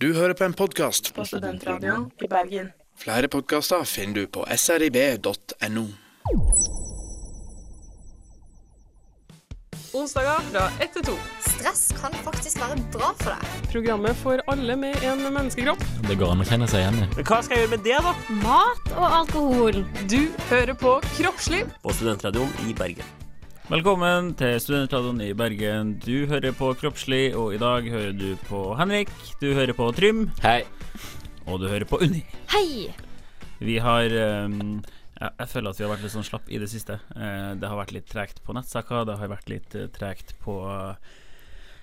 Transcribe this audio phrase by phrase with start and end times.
[0.00, 1.14] Du hører på en podkast.
[1.14, 2.70] på Studentradioen i Bergen.
[2.96, 5.84] Flere podkaster finner du på srib.no.
[9.92, 11.18] Onsdager fra 1 til 2.
[11.50, 13.68] Stress kan faktisk være bra for deg.
[13.76, 15.84] Programmet for alle med en menneskekropp.
[16.08, 17.12] Det går an å kjenne seg igjen i.
[17.18, 18.18] Men hva skal jeg gjøre med det, da?
[18.40, 19.82] Mat og alkohol.
[20.08, 21.76] Du hører på Kroppsliv.
[21.84, 23.19] På Studentradioen i Bergen.
[23.70, 25.92] Velkommen til Studentradioen i Bergen.
[26.02, 29.12] Du hører på Kroppslig, og i dag hører du på Henrik.
[29.38, 30.24] Du hører på Trym.
[30.42, 30.64] Hei.
[31.46, 32.24] Og du hører på Unni.
[32.50, 32.90] Hei!
[33.62, 34.10] Vi har
[34.50, 36.98] um, jeg, jeg føler at vi har vært litt sånn slapp i det siste.
[37.14, 39.06] Eh, det har vært litt tregt på nettsaker.
[39.06, 40.58] Det har vært litt uh, tregt på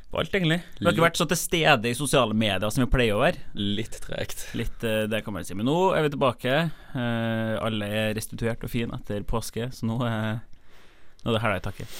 [0.07, 0.61] på alt, egentlig.
[0.79, 3.41] Vi har ikke vært så til stede i sosiale medier som vi pleier å være.
[3.59, 4.45] Litt tregt.
[4.55, 5.55] Litt, eh, det kan man si.
[5.55, 6.53] Men nå er vi tilbake.
[6.95, 10.39] Eh, alle er restituert og fine etter påske, så nå er,
[11.23, 11.97] nå er det hæla i taket.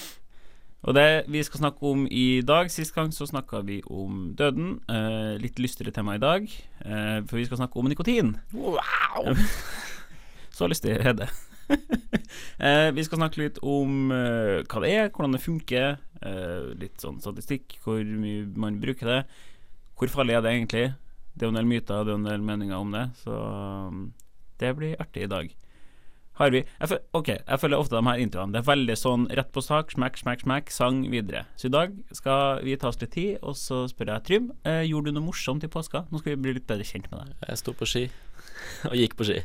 [0.88, 4.78] Og det vi skal snakke om i dag Sist gang så snakka vi om døden.
[4.88, 6.46] Eh, litt lystigere tema i dag,
[6.86, 8.38] eh, for vi skal snakke om nikotin.
[8.54, 9.34] Wow!
[10.58, 11.28] Så lystig er det.
[12.66, 15.98] eh, vi skal snakke litt om eh, hva det er, hvordan det funker.
[16.26, 19.20] Eh, litt sånn statistikk, hvor mye man bruker det.
[19.98, 20.86] Hvor farlig er det egentlig?
[21.38, 23.06] Det er en del myter, det er en del meninger om det.
[23.22, 24.02] Så um,
[24.62, 25.54] det blir artig i dag.
[26.38, 28.54] Har vi jeg Ok, jeg føler ofte de her introene.
[28.54, 31.46] Det er veldig sånn rett på sak, smekk, smekk, smekk, sang videre.
[31.58, 34.84] Så i dag skal vi ta oss litt tid, og så spør jeg Trym, eh,
[34.86, 36.06] gjorde du noe morsomt i påska?
[36.12, 37.48] Nå skal vi bli litt bedre kjent med deg.
[37.48, 38.04] Jeg sto på ski,
[38.92, 39.40] og gikk på ski.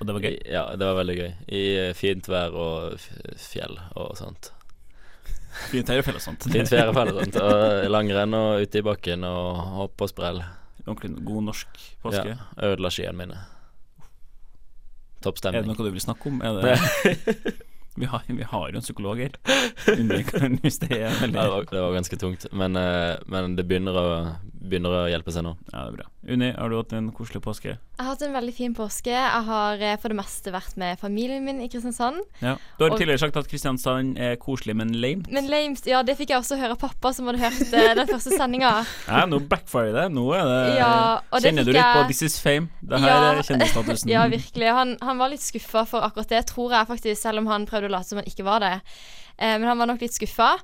[0.00, 0.40] Og det var gøy?
[0.50, 1.30] Ja, det var veldig gøy.
[1.46, 3.06] I eh, fint vær og
[3.38, 4.50] fjell og sånt.
[5.68, 6.48] Fint fjellet og sånt.
[6.48, 7.38] Fint fjell og sånt.
[7.38, 10.42] Og langrenn og ute i bakken og hopp og sprell.
[10.82, 12.32] Ordentlig god norsk påske.
[12.34, 13.42] Ja, ødela skiene mine.
[15.24, 15.62] Topp stemning.
[15.62, 16.40] Er det noe du vil snakke om?
[16.42, 16.76] Det
[18.00, 19.36] vi, har, vi har jo en psykolog her.
[20.96, 24.06] Er veldig det, var, det var ganske tungt, men, eh, men det begynner å,
[24.62, 25.56] begynner å hjelpe seg nå.
[25.72, 26.04] Ja, det er bra.
[26.32, 27.72] Unni, har du hatt en koselig påske?
[27.74, 29.10] Jeg har hatt en veldig fin påske.
[29.10, 32.20] Jeg har eh, for det meste vært med familien min i Kristiansand.
[32.40, 32.52] Ja.
[32.78, 35.24] Du har Og- tidligere sagt at Kristiansand er koselig, men lame.
[35.34, 38.06] Men lame, ja, det fikk jeg også høre av pappa, som hadde hørt eh, den
[38.12, 38.70] første sendinga.
[39.12, 40.06] Ja, nå backfirer det.
[40.14, 40.92] Nå er det Ja,
[41.30, 42.68] og det Kjenner du litt litt på 'This is fame'?
[42.82, 43.32] Det her Ja.
[43.32, 44.08] er kjendisstatusen.
[44.14, 44.70] Ja, virkelig.
[44.72, 47.90] Han, han var litt skuffa for akkurat det, tror jeg faktisk, selv om han prøvde
[47.90, 48.74] å late som han ikke var det.
[49.38, 50.54] Eh, men han var nok litt skuffa.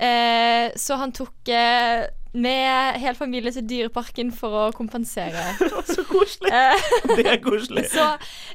[0.00, 5.44] Eh, så han tok eh, med hele familien til Dyreparken for å kompensere.
[5.94, 6.50] Så koselig!
[6.50, 7.84] Eh, Det er koselig.
[7.94, 8.08] Så,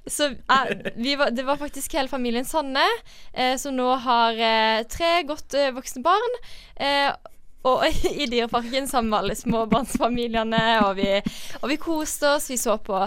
[0.03, 2.83] så eh, vi var, det var faktisk hele familien Sanne,
[3.31, 4.35] eh, som nå har
[4.91, 6.39] tre godt voksne barn.
[6.75, 7.11] Eh,
[7.69, 7.85] og
[8.23, 11.09] i Dyreparken sammen med alle småbarnsfamiliene, og vi,
[11.61, 12.49] og vi koste oss.
[12.51, 12.99] Vi så på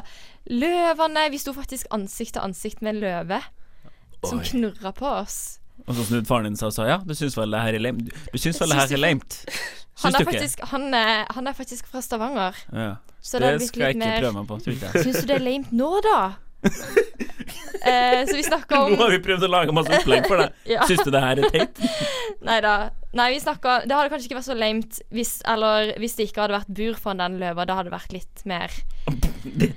[0.53, 1.29] løvene.
[1.33, 3.43] Vi sto faktisk ansikt til ansikt med en løve
[4.25, 5.59] som knurra på oss.
[5.87, 7.83] Og så snudde faren din seg og sa ja, du syns vel det her er
[7.83, 8.05] lame.
[8.33, 9.39] Du syns vel det her er lamet?
[10.03, 12.57] Han er, faktisk, han, er, han er faktisk fra Stavanger.
[12.73, 12.95] Ja.
[13.23, 14.59] Så Det, det, skal jeg ikke mer prøve meg på.
[15.03, 16.17] Syns du det er lamet nå, da?
[17.87, 20.59] eh, så vi snakka om Nå har vi prøvd å lage masse opplegg for deg.
[20.75, 20.87] Ja.
[20.87, 21.81] Syns du det her er teit?
[22.49, 22.75] Nei da.
[23.19, 26.45] Nei, vi snakka Det hadde kanskje ikke vært så lamet hvis, eller, hvis det ikke
[26.45, 27.67] hadde vært bur foran den løva.
[27.69, 28.77] Da hadde det vært litt mer
[29.43, 29.73] Det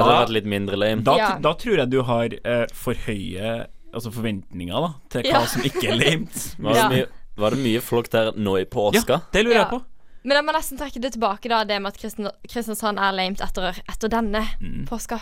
[0.00, 1.04] hadde Da- vært litt mindre lame.
[1.04, 1.30] Da, Ja.
[1.44, 3.54] da tror jeg du har eh, for høye
[3.98, 5.44] altså forventninger da til hva Ja.
[5.46, 6.42] som ikke er lamet.
[6.58, 6.88] Var det, Ja.
[6.88, 7.06] mye,
[7.38, 9.20] var det mye folk der nå i påska?
[9.32, 9.64] det lurer Ja.
[9.66, 9.82] jeg på.
[10.24, 13.40] Men jeg må nesten trekke det tilbake, da, det med at Kristian- Kristiansand er lamet
[13.40, 14.86] etter, etter denne Mm.
[14.88, 15.20] påska.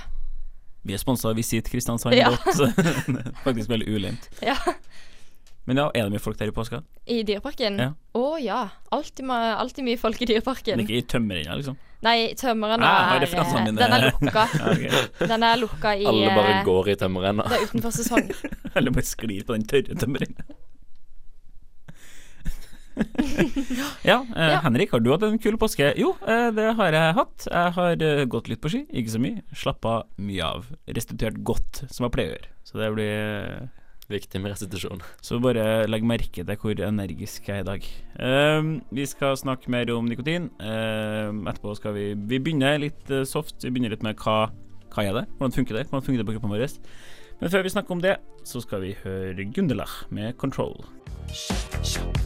[0.87, 2.15] Vi er sponsa av Visit Kristiansand.
[2.15, 2.31] Ja.
[3.45, 4.29] Faktisk veldig uleimt.
[4.43, 4.55] Ja.
[5.67, 6.79] Men ja, er det mye folk der i påska?
[7.11, 7.79] I Dyreparken?
[7.83, 7.89] Ja.
[8.15, 8.61] Å ja.
[8.95, 10.79] Alltid, alltid mye folk i Dyreparken.
[10.79, 11.79] Men ikke i tømmerrenna, liksom?
[12.07, 13.65] Nei, tømmeren Ah, er eh.
[13.75, 14.45] Den er lukka.
[14.61, 15.27] Ja, okay.
[15.27, 17.49] Den er lukka i Alle bare eh, går i tømmerrenna.
[17.51, 18.31] Det er utenfor sesong.
[18.77, 20.47] Eller bare sklir på den tørre tømmerrenna.
[24.07, 24.61] ja, eh, Ja.
[24.65, 25.91] Henrik, har du hatt en kul påske?
[26.01, 27.49] Jo, eh, det har jeg hatt.
[27.51, 29.43] Jeg har eh, gått litt på ski, ikke så mye.
[29.57, 30.71] Slappa mye av.
[30.87, 32.53] Restituert godt, som jeg pleier å gjøre.
[32.71, 33.67] Så det blir eh,
[34.07, 35.03] Viktig med restitusjon.
[35.25, 37.89] Så bare legg merke til hvor energisk jeg er i dag.
[38.21, 40.47] Uh, vi skal snakke mer om nikotin.
[40.63, 43.59] Uh, etterpå skal vi Vi begynner litt eh, soft.
[43.65, 44.53] Vi begynner litt med hva,
[44.95, 46.67] hva er det Hvordan funker det Hvordan funker det på kroppen vår.
[47.41, 48.17] Men før vi snakker om det,
[48.49, 50.87] så skal vi høre Gundelach med 'Control'.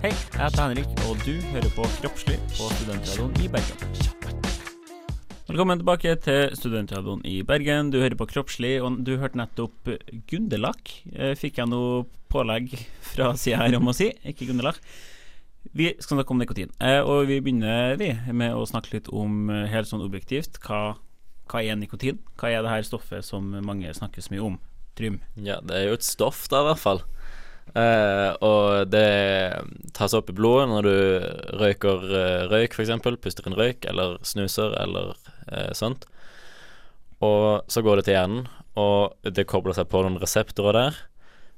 [0.04, 4.19] Hei, jeg heter Henrik, og du hører på Kroppslig på Studentradioen i Bergen.
[5.50, 7.88] Velkommen tilbake til Studentradioen i Bergen.
[7.90, 9.88] Du hører på Kroppslig, og du hørte nettopp
[10.30, 10.92] Gundelach.
[11.10, 14.78] Eh, Fikk jeg noe pålegg fra sida her om å si, ikke Gundelach.
[15.74, 19.50] Vi skal snakke om nikotin, eh, og vi begynner vi med å snakke litt om
[19.50, 20.94] eh, helt sånn objektivt hva,
[21.50, 22.22] hva er nikotin?
[22.38, 24.60] Hva er det her stoffet som mange snakker så mye om?
[24.94, 25.18] Trym.
[25.34, 27.02] Ja, det er jo et stoff, da, i hvert fall.
[27.76, 29.62] Eh, og det
[29.94, 32.90] tas opp i blodet når du røyker eh, røyk, f.eks.
[33.22, 35.12] Puster inn røyk, eller snuser, eller
[35.52, 36.06] eh, sånt.
[37.22, 38.48] Og så går det til hjernen,
[38.80, 40.98] og det kobler seg på noen reseptorer der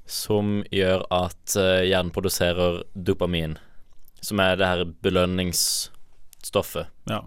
[0.09, 1.53] som gjør at
[1.87, 3.53] hjernen produserer dopamin,
[4.19, 7.21] som er det her belønningsstoffet Ja.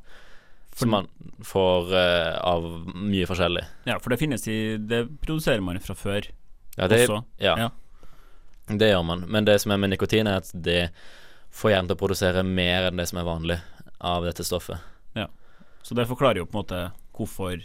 [0.76, 1.08] som man
[1.40, 1.94] får
[2.44, 3.64] av mye forskjellig.
[3.88, 6.28] ja, for det finnes i Det produserer man fra før
[6.76, 7.22] Ja, det, også.
[7.40, 7.56] ja.
[7.56, 7.70] Ja.
[8.66, 9.24] Det gjør man.
[9.30, 10.90] Men det som er med nikotin, er at det
[11.54, 13.58] får hjernen til å produsere mer enn det som er vanlig
[14.02, 14.82] av dette stoffet.
[15.86, 16.78] Så det forklarer jo på en måte
[17.14, 17.60] hvorfor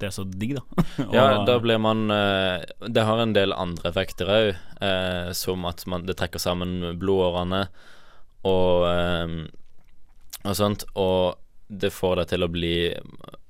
[0.00, 0.84] det er så digg, da.
[1.16, 4.48] Ja, da blir man eh, Det har en del andre effekter òg,
[4.84, 7.62] eh, som at man, det trekker sammen blodårene
[8.44, 9.32] og, eh,
[10.44, 10.84] og sånt.
[11.00, 12.74] Og det får deg til å bli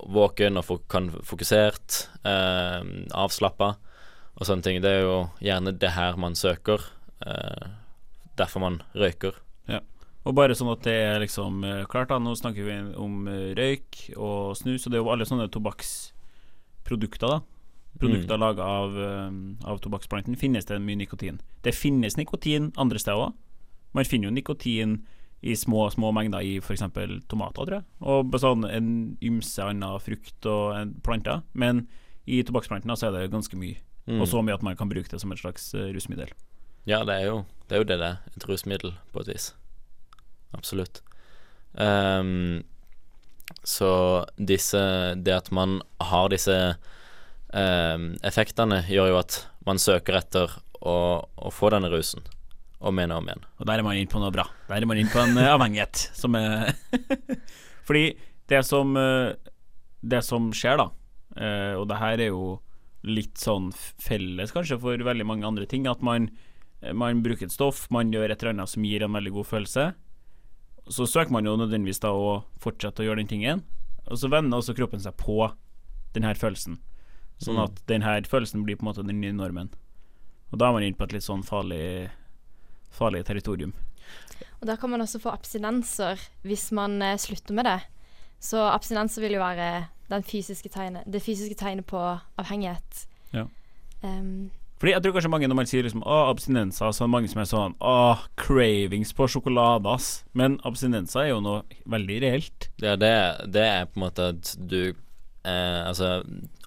[0.06, 2.81] våken og kan fokusert, eh,
[3.26, 3.73] avslappa
[4.40, 4.81] og sånne ting.
[4.82, 6.81] Det er jo gjerne det her man søker.
[7.26, 7.69] Eh,
[8.40, 9.37] derfor man røyker.
[10.28, 12.19] Og bare sånn at det er liksom eh, klart, da.
[12.20, 17.28] Nå snakker vi om eh, røyk og snus, og det er jo alle sånne tobakksprodukter,
[17.28, 17.40] da.
[17.98, 18.40] Produkter Mm.
[18.40, 19.31] laga av, eh,
[19.64, 21.40] av tobakksplanten, finnes det mye nikotin.
[21.62, 23.32] Det finnes nikotin andre steder òg.
[23.94, 25.06] Man finner jo nikotin
[25.42, 26.82] i små små mengder i f.eks.
[27.26, 27.84] tomater, tror jeg.
[28.02, 31.42] Og sånn en ymse annen frukt og en planter.
[31.54, 31.88] Men
[32.26, 33.78] i tobakksplanten så er det ganske mye.
[34.11, 34.21] Mm.
[34.21, 36.33] Og så mye at man kan bruke det som et slags eh, rusmiddel.
[36.89, 38.19] Ja, det er jo det er jo det det er.
[38.35, 39.53] Et rusmiddel, på et vis.
[40.57, 41.03] Absolutt.
[41.79, 42.65] Um,
[43.62, 44.81] så disse
[45.15, 46.57] Det at man har disse
[47.55, 52.25] um, effektene, gjør jo at man søker etter å, å få denne rusen.
[52.81, 53.47] Om igjen og om igjen.
[53.61, 54.47] Og der er man inne på noe bra.
[54.71, 56.73] Der er man inne på en eh, avhengighet som er
[57.87, 58.05] Fordi
[58.49, 59.37] det som eh,
[60.01, 60.87] Det som skjer, da,
[61.37, 62.55] eh, og det her er jo
[63.06, 66.29] litt sånn felles kanskje for veldig mange andre ting, at man,
[66.93, 69.87] man bruker et stoff, man gjør et eller annet som gir en veldig god følelse.
[70.91, 73.62] Så søker man jo nødvendigvis da å fortsette å gjøre den tingen,
[74.11, 75.52] og så vender også kroppen seg på
[76.14, 76.79] den her følelsen.
[77.41, 77.64] Sånn Mm.
[77.64, 79.70] at den her følelsen blir på en måte den nye normen.
[80.52, 82.11] Og da er man inne på et litt sånn farlig
[82.91, 83.73] farlig territorium.
[84.61, 87.79] Og da kan man også få abstinenser hvis man eh, slutter med det.
[88.41, 89.88] Så abstinenser vil jo være
[90.27, 92.01] fysiske tegnet, det fysiske tegnet på
[92.41, 93.05] avhengighet.
[93.35, 93.47] Ja.
[94.03, 97.12] Um, Fordi jeg tror kanskje mange når man sier liksom Å, abstinenser, så er det
[97.12, 97.97] mange som er sånn Å,
[98.41, 100.23] cravings på sjokolade, ass.
[100.33, 102.71] Men abstinenser er jo noe veldig reelt.
[102.81, 103.12] Ja, det,
[103.53, 104.95] det er på en måte at du
[105.45, 106.23] eh, Altså,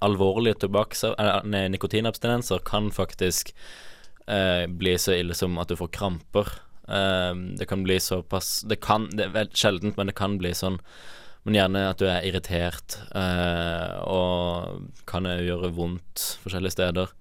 [0.06, 1.02] alvorlige tobakks...
[1.50, 3.50] Nei, nikotinabstinenser kan faktisk
[4.28, 6.54] eh, bli så ille som at du får kramper.
[6.86, 10.78] Eh, det kan bli såpass Det kan Det er sjeldent, men det kan bli sånn.
[11.44, 17.12] Men gjerne at du er irritert, eh, og kan gjøre vondt forskjellige steder.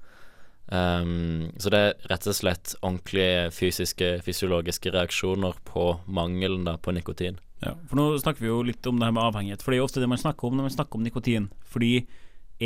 [0.73, 6.95] Um, så det er rett og slett ordentlige fysiske, fysiologiske reaksjoner på mangelen da, på
[6.97, 7.41] nikotin.
[7.63, 9.83] Ja, for nå snakker vi jo litt om det her med avhengighet, for det er
[9.83, 11.51] jo ofte det man snakker om når man snakker om nikotin.
[11.69, 11.93] Fordi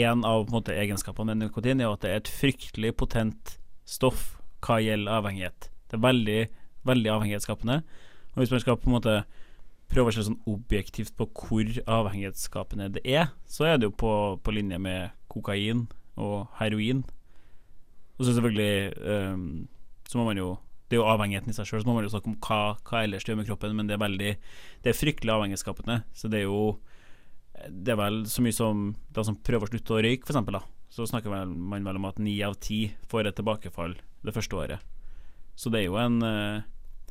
[0.04, 3.56] en av en måte, egenskapene med nikotin er jo at det er et fryktelig potent
[3.88, 5.68] stoff hva gjelder avhengighet.
[5.88, 6.40] Det er veldig,
[6.88, 7.80] veldig avhengighetsskapende.
[8.34, 9.16] Og hvis man skal på en måte
[9.92, 14.12] prøve å se sånn objektivt på hvor avhengighetsskapende det er, så er det jo på,
[14.42, 15.86] på linje med kokain
[16.16, 17.04] og heroin.
[18.16, 19.66] Og så selvfølgelig um,
[20.08, 20.54] Så må man jo
[20.88, 23.02] Det er jo avhengigheten i seg sjøl, så må man jo snakke om hva, hva
[23.04, 24.30] ellers det gjør med kroppen, men det er veldig
[24.84, 25.98] Det er fryktelig avhengighetsskapende.
[26.16, 26.78] Så det er jo
[27.66, 30.62] Det er vel så mye som de som prøver å slutte å røyke, eksempel, da.
[30.92, 34.92] Så snakker man vel om at ni av ti får et tilbakefall det første året.
[35.56, 36.64] Så det er jo en eh,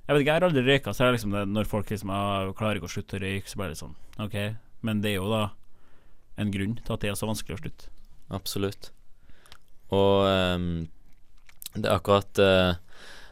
[0.05, 2.51] Jeg vet ikke, jeg har aldri røyka, så er liksom det, når folk liksom ah,
[2.57, 4.35] klarer ikke å slutte å røyke, så bare det sånn OK,
[4.85, 5.45] men det er jo da
[6.41, 7.89] en grunn til at det er så vanskelig å slutte.
[8.35, 8.91] Absolutt.
[9.93, 10.67] Og um,
[11.75, 12.75] det er akkurat uh,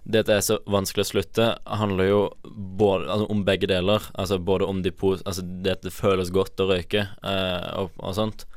[0.03, 1.46] Det at det er så vanskelig å slutte,
[1.80, 4.10] handler jo både, altså, om begge deler.
[4.13, 7.94] Altså både om de pos altså det at det føles godt å røyke uh, og,
[8.01, 8.48] og sånt,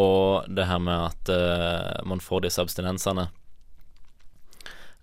[0.00, 3.28] og det her med at uh, man får disse abstinensene.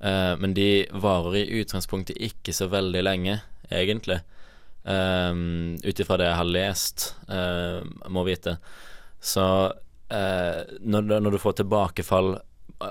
[0.03, 3.39] Eh, men de varer i utgangspunktet ikke så veldig lenge,
[3.69, 4.21] egentlig.
[4.81, 8.55] Um, Ut ifra det jeg har lest, uh, må vite.
[9.21, 12.33] Så uh, når, når du får tilbakefall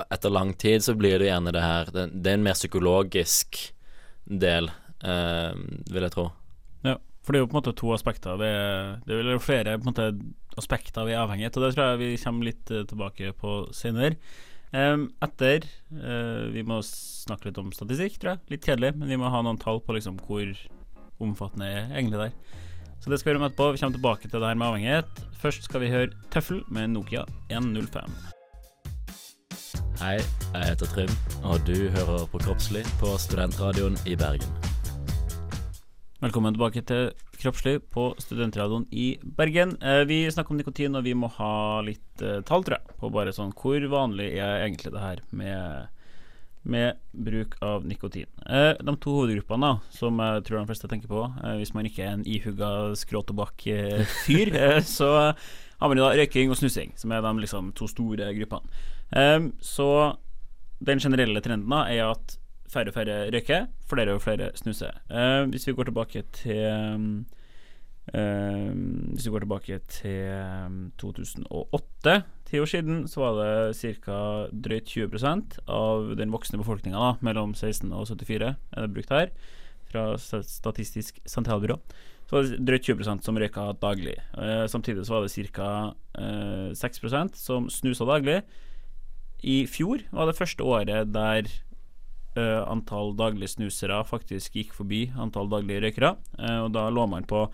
[0.06, 3.58] etter lang tid, så blir det gjerne det her Det, det er en mer psykologisk
[4.22, 4.70] del,
[5.02, 5.50] uh,
[5.90, 6.28] vil jeg tro.
[6.86, 8.38] Ja, for det er jo på en måte to aspekter.
[8.38, 10.12] Det er, det er vel flere måte,
[10.62, 14.14] aspekter avhengig av, og det tror jeg vi kommer litt tilbake på senere.
[14.70, 15.64] Em, etter
[15.98, 18.42] uh, Vi må snakke litt om statistikk, tror jeg.
[18.54, 20.46] Litt kjedelig, men vi må ha noen tall på liksom hvor
[21.20, 22.34] omfattende er egentlig der.
[23.00, 23.70] Så det skal vi gjøre om etterpå.
[23.74, 25.22] Vi kommer tilbake til det her med avhengighet.
[25.40, 28.18] Først skal vi høre Tøffel med Nokia 105.
[30.00, 34.69] Hei, jeg heter Trym, og du hører på Kroppslig på Studentradioen i Bergen.
[36.20, 39.70] Velkommen tilbake til Kroppslig på Studentradioen i Bergen.
[39.80, 43.08] Eh, vi snakker om nikotin, og vi må ha litt eh, tall, tror jeg, på
[43.14, 45.86] bare sånn hvor vanlig er egentlig det her med,
[46.68, 48.28] med bruk av nikotin.
[48.44, 51.22] Eh, de to hovedgruppene som jeg tror de fleste tenker på,
[51.62, 54.52] hvis man ikke er en ihugga skråtobakk-fyr,
[54.98, 59.48] så har man jo da røyking og snusing, som er de liksom to store gruppene.
[59.64, 59.88] Så
[60.84, 62.36] den generelle trenden da er at
[62.70, 64.96] færre og færre røyker, flere og flere snuser.
[65.10, 66.64] Eh, hvis vi går tilbake til
[68.14, 68.72] eh,
[69.14, 74.20] Hvis vi går tilbake til eh, 2008, ti år siden, så var det ca.
[74.50, 79.34] drøyt 20% av den voksne befolkninga mellom 16 og 74 er det brukt her,
[79.90, 81.78] fra Statistisk sentralbyrå.
[82.30, 84.14] Så var det drøyt 20% som røyka daglig.
[84.38, 85.94] Eh, samtidig så var det ca.
[86.14, 88.42] Eh, 6% som snusa daglig.
[89.42, 91.48] I fjor var det første året der
[92.38, 96.14] eh, antall daglige snusere faktisk gikk forbi antall daglige røykere.
[96.38, 97.46] Uh, og da lå man på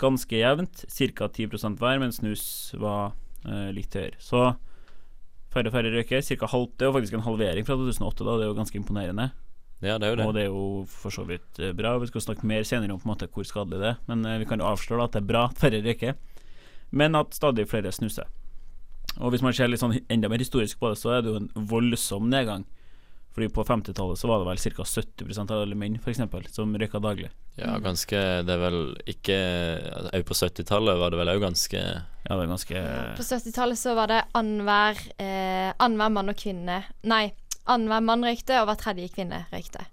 [0.00, 1.28] ganske jevnt, ca.
[1.28, 2.44] 10 hver, mens snus
[2.80, 3.14] var
[3.46, 4.18] uh, litt høyere.
[4.18, 4.54] Så
[5.54, 6.24] færre og færre røyker.
[6.26, 8.36] Cirka halv, det er faktisk en halvering fra 2008, da.
[8.36, 9.30] Det er jo ganske imponerende.
[9.84, 10.26] Ja, det er jo det.
[10.26, 11.96] Og det er jo for så vidt bra.
[12.00, 14.46] Vi skal snakke mer senere om på en måte hvor skadelig det er, men vi
[14.48, 16.14] kan jo avsløre da at det er bra at færre røyker,
[16.94, 18.30] men at stadig flere snuser.
[19.20, 21.42] Og hvis man ser litt sånn enda mer historisk på det, så er det jo
[21.42, 22.64] en voldsom nedgang.
[23.34, 24.84] Fordi på 50-tallet så var det vel ca.
[24.86, 27.32] 70 av alle menn for eksempel, som røyka daglig.
[27.58, 29.34] Ja, ganske Det er vel ikke
[30.10, 32.80] Òg på 70-tallet var det vel òg ganske Ja, det er ganske
[33.14, 37.28] På 70-tallet så var det annenhver eh, annenhver mann og kvinne Nei,
[37.70, 39.86] annenhver mann røykte, og hver tredje kvinne røykte.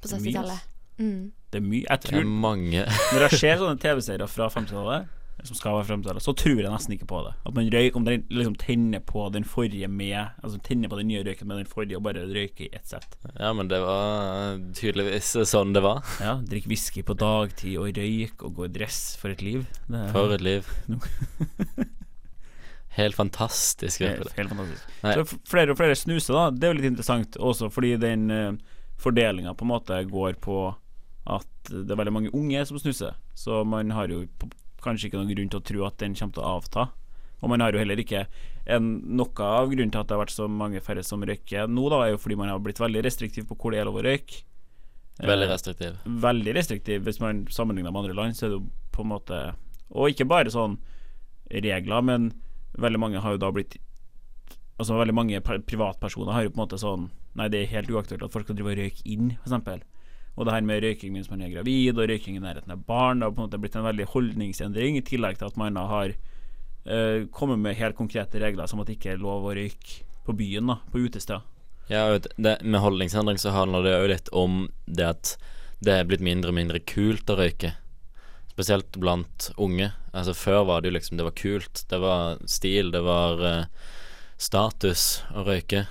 [0.00, 0.68] På Det er mye, 70-tallet.
[1.00, 1.24] Mm.
[1.50, 1.86] Det er mye.
[1.86, 5.16] Jeg tror, Det er mange Når jeg ser sånne TV-serier fra 50-tallet,
[5.46, 7.32] som skal være 50-tallet, så tror jeg nesten ikke på det.
[7.46, 11.08] At man røyker Om den liksom tenner på den forrige med Altså tenner på den
[11.10, 13.16] nye røyken med den forrige, og bare røyker i ett sett.
[13.38, 16.02] Ja, men det var tydeligvis sånn det var.
[16.20, 19.64] Ja, Drikk whisky på dagtid og røyk og gå i dress for et liv.
[19.88, 20.68] Er For et liv.
[22.90, 24.00] Helt fantastisk.
[24.02, 24.88] helt, helt fantastisk.
[25.00, 26.48] Så flere og flere snuser, da.
[26.50, 30.56] Det er jo litt interessant også fordi den uh, fordelinga på en måte går på
[31.30, 33.14] at det er veldig mange unge som snuser.
[33.38, 34.50] Så man har jo på,
[34.84, 36.88] kanskje ikke noen grunn til å tro at den kommer til å avta.
[37.40, 38.26] Og man har jo heller ikke
[38.70, 41.86] en, Noe av grunnen til at det har vært så mange færre som røyker nå,
[41.88, 44.04] da, er jo fordi man har blitt veldig restriktiv på hvor det er lov å
[44.04, 44.42] røyke.
[45.20, 45.96] Veldig Eh, restriktiv.
[46.04, 49.40] veldig restriktiv hvis man sammenligner med andre land, så er det jo på en måte
[49.90, 50.78] Og ikke bare sånn
[51.50, 52.30] regler, men
[52.78, 53.76] veldig mange har jo da blitt
[54.80, 58.22] Altså veldig mange privatpersoner har jo på en måte sånn Nei, det er helt uaktuelt
[58.24, 59.84] at folk skal drive og røyke inn, f.eks.
[60.38, 63.20] Og det her med røyking mens man er gravid, og røyking i nærheten av barn,
[63.20, 66.14] det har på en måte blitt en veldig holdningsendring, i tillegg til at man har
[66.14, 70.36] uh, kommet med helt konkrete regler som at det ikke er lov å røyke på
[70.38, 71.44] byen, da, på utesteder.
[71.90, 75.32] Ja, det, med holdningsendring så handler det jo litt om det at
[75.82, 77.72] det er blitt mindre og mindre kult å røyke.
[78.52, 79.88] Spesielt blant unge.
[80.12, 81.82] Altså Før var det jo liksom Det var kult.
[81.88, 82.90] Det var stil.
[82.92, 83.88] Det var uh,
[84.38, 85.86] status å røyke.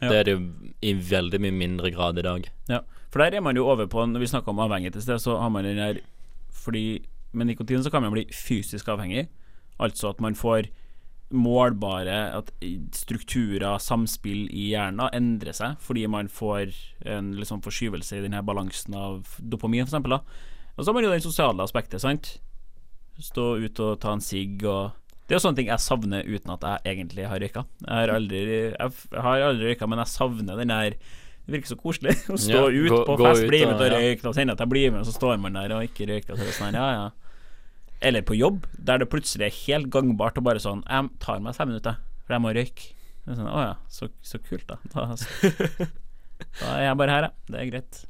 [0.00, 0.08] Ja.
[0.08, 0.42] Det er det jo
[0.84, 2.46] i veldig mye mindre grad i dag.
[2.70, 5.18] Ja, for der er man jo over på Når vi snakker om avhengighet i sted,
[5.18, 6.00] så har man den der
[6.50, 7.02] Fordi
[7.32, 9.28] med nikotin så kan man bli fysisk avhengig.
[9.78, 10.70] Altså at man får
[11.30, 12.50] målbare At
[12.94, 16.74] strukturer, samspill i hjernen endrer seg fordi man får
[17.06, 19.94] en liksom forskyvelse i denne balansen av dopamin, f.eks.
[20.76, 22.40] Og så har man jo det sosiale aspektet, sant.
[23.20, 24.96] Stå ut og ta en sigg og
[25.28, 27.62] Det er jo sånne ting jeg savner uten at jeg egentlig har røyka.
[27.86, 28.38] Jeg har aldri,
[28.74, 30.96] jeg aldri røyka, men jeg savner den der
[31.46, 33.86] det virker så koselig å stå Ja, ut gå- på fest, ut bli med til
[33.86, 36.06] å røyke, og kjenne at jeg blir med, og så står man der og ikke
[36.10, 36.36] røyker.
[36.36, 37.08] Og så sånn, ja, ja.
[38.00, 41.52] Eller på jobb, der det plutselig er helt gangbart og bare sånn Jeg tar meg
[41.58, 42.92] fem minutter, for jeg må røyke.
[43.26, 44.78] Sånn, Å ja, så, så kult, da.
[44.94, 45.04] Da,
[46.60, 47.50] da er jeg bare her, jeg.
[47.52, 48.00] Det er greit.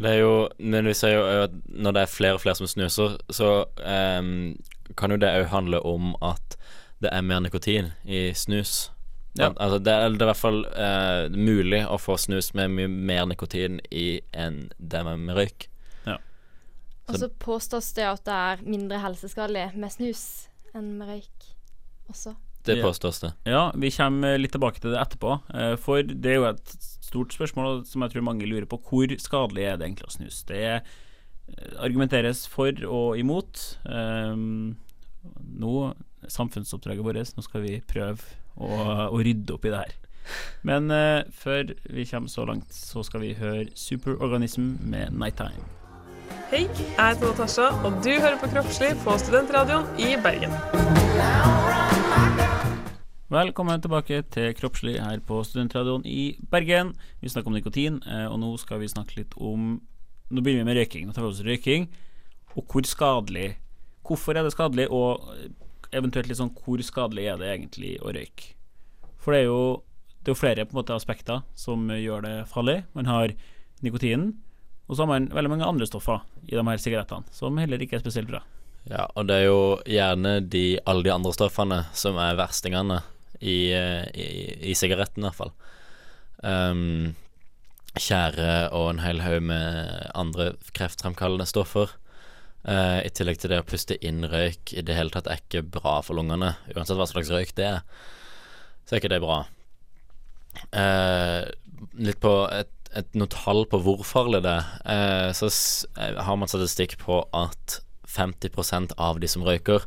[0.00, 2.68] Det er jo Men vi ser jo at når det er flere og flere som
[2.70, 3.48] snuser, så
[3.80, 4.30] um,
[4.96, 6.56] kan jo det òg handle om at
[7.00, 8.90] det er mer nikotin i snus.
[9.38, 9.52] Ja.
[9.52, 12.90] Altså det er, det er i hvert fall uh, mulig å få snus med mye
[12.90, 15.68] mer nikotin i enn det med, røyk.
[15.68, 15.70] røyk.
[17.10, 20.24] Og så påstås det at det er mindre helseskadelig med snus
[20.74, 21.50] enn med røyk
[22.10, 22.36] også.
[22.66, 23.30] Det påstås det.
[23.48, 25.38] Ja, vi kommer litt tilbake til det etterpå.
[25.48, 26.74] Uh, For det er jo et
[27.10, 28.78] stort spørsmål som jeg tror mange lurer på.
[28.84, 30.42] Hvor skadelig er det egentlig å snus?
[30.46, 30.84] Det er,
[31.48, 33.64] eh, argumenteres for og imot.
[33.88, 34.76] Um,
[35.24, 35.74] nå,
[36.28, 38.20] samfunnsoppdraget vårt, nå skal vi prøve
[38.60, 39.98] å, å rydde opp i det her.
[40.62, 45.66] Men uh, før vi kommer så langt, så skal vi høre Superorganism med 'Nighttime'.
[46.50, 50.54] Hei, jeg heter Natasha, og du hører på Kroppslig på Studentradioen i Bergen.
[53.30, 56.96] Velkommen tilbake til Kroppslig her på Studentradioen i Bergen.
[57.22, 59.78] Vi snakker om nikotin, eh, og nå skal vi snakke litt om
[60.30, 61.06] Nå begynner vi med røyking.
[61.06, 61.88] Nå tar vi oss røyking.
[62.54, 63.56] Og hvor skadelig
[64.06, 65.22] Hvorfor er det skadelig, og
[65.96, 68.54] eventuelt litt sånn hvor skadelig er det egentlig å røyke?
[69.20, 69.62] For det er jo,
[70.20, 72.80] det er jo flere på en måte aspekter som gjør det farlig.
[72.96, 73.34] Man har
[73.84, 74.32] nikotinen,
[74.88, 77.98] og så har man veldig mange andre stoffer i de her sigarettene som heller ikke
[77.98, 78.42] er spesielt bra.
[78.88, 83.02] Ja, og det er jo gjerne de, alle de andre stoffene som er verstingene
[83.40, 84.28] i, eh, i,
[84.72, 85.52] i sigaretten, i hvert fall.
[86.40, 87.12] Um,
[88.00, 91.92] tjære og en hel haug med andre kreftfremkallende stoffer.
[92.68, 95.64] Eh, I tillegg til det å puste inn røyk i det hele tatt er ikke
[95.78, 96.54] bra for lungene.
[96.74, 97.80] Uansett hva slags røyk det er,
[98.84, 99.42] så er ikke det bra.
[100.74, 101.46] Uh,
[101.94, 105.48] litt på et, et noe tall på hvor farlig det er, uh, så
[105.96, 107.78] har man statistikk på at
[108.10, 109.86] 50% av de som røyker,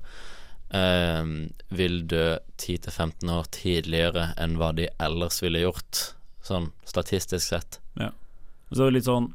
[0.74, 6.00] vil dø 10-15 år tidligere enn hva de ellers ville gjort,
[6.42, 7.78] sånn statistisk sett.
[8.00, 8.08] Ja.
[8.74, 9.28] så litt sånn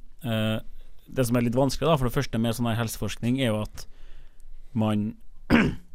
[1.09, 3.63] Det som er litt vanskelig, da, for det første med sånn her helseforskning, er jo
[3.63, 3.87] at
[4.77, 5.11] man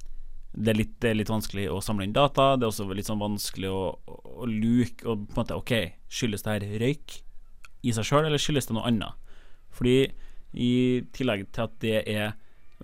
[0.54, 2.54] det er, litt, det er litt vanskelig å samle inn data.
[2.58, 5.74] Det er også litt sånn vanskelig å, å, luke og på en måte OK,
[6.14, 7.20] skyldes det her røyk
[7.84, 9.18] i seg sjøl, eller skyldes det noe annet?
[9.74, 9.98] Fordi
[10.54, 10.74] i
[11.16, 12.36] tillegg til at det er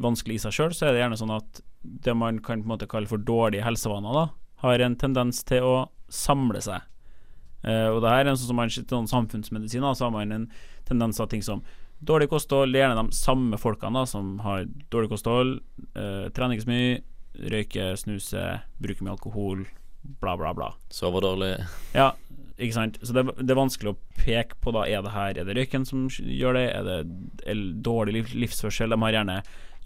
[0.02, 2.74] vanskelig i seg sjøl, så er det gjerne sånn at det man kan på en
[2.74, 4.26] måte kalle for dårlige helsevaner, da,
[4.66, 5.76] har en tendens til å
[6.12, 6.84] samle seg.
[7.60, 10.50] Uh, og det her er sånn som man sånn samfunnsmedisin, da, så har man en
[10.88, 11.64] tendens til ting som
[12.00, 12.74] dårlig kosthold.
[12.74, 15.60] Det er gjerne de samme folkene da, som har dårlig kosthold,
[15.96, 16.96] eh, trener ikke så mye,
[17.54, 19.66] røyker, snuser, bruker mye alkohol,
[20.22, 20.72] bla, bla, bla.
[20.94, 21.54] Sover dårlig.
[21.96, 22.12] Ja,
[22.60, 23.00] ikke sant.
[23.04, 25.86] Så det, det er vanskelig å peke på da Er det her Er det røyken
[25.88, 26.66] som gjør det?
[26.76, 26.98] Er det
[27.48, 28.92] er dårlig liv, livsførsel?
[28.92, 29.38] De har gjerne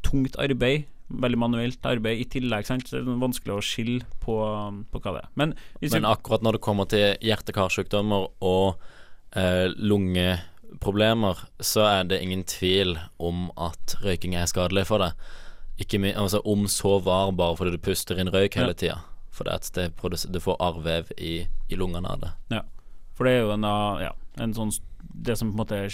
[0.04, 2.90] tungt arbeid, veldig manuelt arbeid i tillegg, sant.
[2.90, 4.40] Så det er vanskelig å skille på,
[4.90, 5.30] på hva det er.
[5.40, 8.82] Men Men akkurat når det kommer til hjerte-karsykdommer og
[9.38, 9.70] eh,
[10.74, 15.14] lungeproblemer, så er det ingen tvil om at røyking er skadelig for deg.
[15.80, 19.02] Ikke altså om så var bare fordi du puster inn røyk hele tida.
[19.32, 22.32] For det du får arrvev i, i lungene av det.
[22.52, 22.62] Ja,
[23.16, 23.64] For det er jo en,
[24.02, 25.90] ja, en sånn Det som på en måte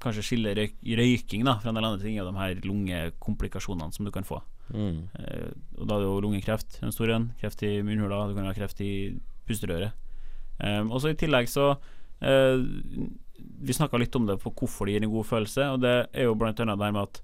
[0.00, 4.06] kanskje skiller røyk, røyking da fra en del andre ting, er de her lungekomplikasjonene som
[4.06, 4.40] du kan få.
[4.72, 5.08] Mm.
[5.18, 7.32] Eh, og da er det jo lungekreft en stor en.
[7.40, 9.92] Kreft i munnhula, du kan ha kreft i pusterøret.
[10.58, 11.76] Um, og så i tillegg så
[12.20, 16.26] Vi snakka litt om det på hvorfor det gir en god følelse, og det er
[16.26, 17.20] jo annet det her med at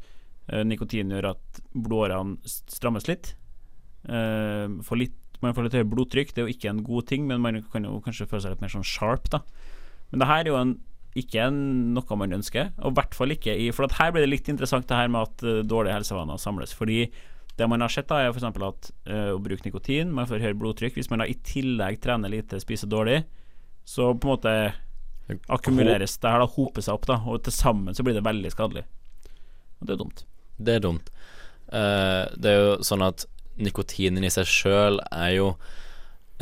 [0.50, 3.34] eh, nikotin gjør at blodårene strammes litt.
[4.06, 7.28] Eh, får litt man får litt høyere blodtrykk, det er jo ikke en god ting,
[7.28, 9.42] men man kan jo kanskje føle seg litt mer sånn sharp, da.
[10.10, 10.74] Men det her er jo en,
[11.20, 11.60] ikke en,
[11.96, 14.88] noe man ønsker, og i hvert fall ikke i For her blir det litt interessant
[14.90, 16.74] det her med at eh, dårlige helsevaner samles.
[16.74, 17.04] Fordi
[17.58, 18.46] det man har sett, da er f.eks.
[18.46, 20.96] at eh, å bruke nikotin Man får høyere blodtrykk.
[20.98, 23.20] Hvis man da i tillegg trener lite, spiser dårlig,
[23.86, 24.54] så på en måte
[25.46, 28.52] akkumuleres det her, da, hoper seg opp, da, og til sammen så blir det veldig
[28.52, 28.84] skadelig.
[29.80, 30.24] Og det er dumt.
[30.56, 31.10] Det er dumt.
[31.72, 33.24] Uh, det er jo sånn at
[33.56, 35.52] nikotinen i seg sjøl er jo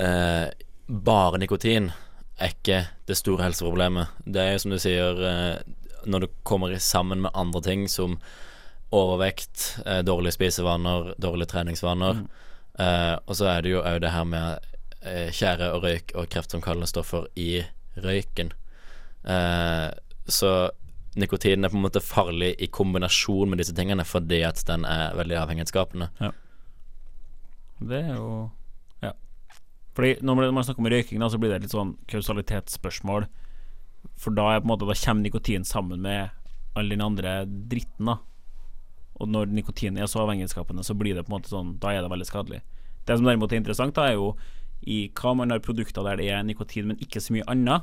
[0.01, 0.47] uh,
[0.93, 1.91] Bare nikotin
[2.43, 4.11] er ikke det store helseproblemet.
[4.27, 8.19] Det er jo som du sier, uh, når det kommer sammen med andre ting som
[8.93, 12.19] overvekt, dårlige spisevaner, dårlige treningsvaner,
[12.77, 14.67] eh, og så er det jo òg det her med
[15.01, 17.63] kjære tjære og røyk og kreftfremkallende stoffer i
[18.05, 18.53] røyken.
[19.25, 19.91] Eh,
[20.27, 20.53] så
[21.19, 25.17] nikotinen er på en måte farlig i kombinasjon med disse tingene fordi at den er
[25.19, 26.11] veldig avhengighetsskapende.
[27.83, 28.51] Det er jo
[29.03, 29.13] Ja.
[29.95, 33.27] Fordi når man snakker om røyking, da, så blir det litt sånn kausalitetsspørsmål.
[34.17, 36.31] For da, er på en måte, da kommer nikotin sammen med
[36.75, 38.19] all den andre dritten, da.
[39.21, 42.03] Og når nikotin er så avhengighetsskapende, så blir det på en måte sånn Da er
[42.03, 42.63] det veldig skadelig.
[43.05, 44.37] Det som derimot er interessant, da, er jo
[44.83, 47.83] i hva man har produkter der det er nikotin, men ikke så mye annet.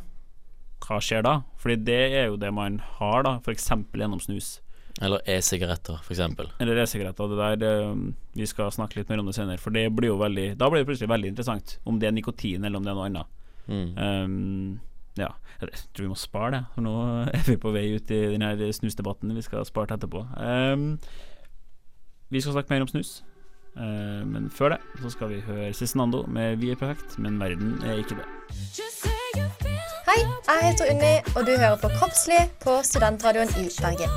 [0.86, 1.36] Hva skjer da?
[1.60, 3.70] Fordi det er jo det man har, da, f.eks.
[3.94, 4.58] gjennom snus.
[5.02, 6.50] Eller e-sigaretter, for eksempel.
[6.60, 7.30] Eller e-sigaretter.
[7.32, 9.62] Det der det, Vi skal snakke litt mer om det senere.
[9.62, 12.66] For det blir jo veldig Da blir det plutselig veldig interessant om det er nikotin,
[12.66, 13.36] eller om det er noe annet.
[13.70, 13.90] Mm.
[13.96, 14.80] Um,
[15.20, 15.30] ja,
[15.62, 16.94] jeg tror vi må spare det, for nå
[17.30, 20.26] er vi på vei ut i den her snusdebatten vi skal spare til etterpå.
[20.36, 20.92] Um,
[22.34, 23.20] vi skal snakke mer om snus,
[23.78, 27.82] uh, men før det så skal vi høre Cezinando med 'Vi er perfekt, men verden
[27.84, 29.59] er ikke det'.
[30.20, 34.16] Hei, jeg heter Unni, og du hører på Kroppslig på Studentradioen i Bergen.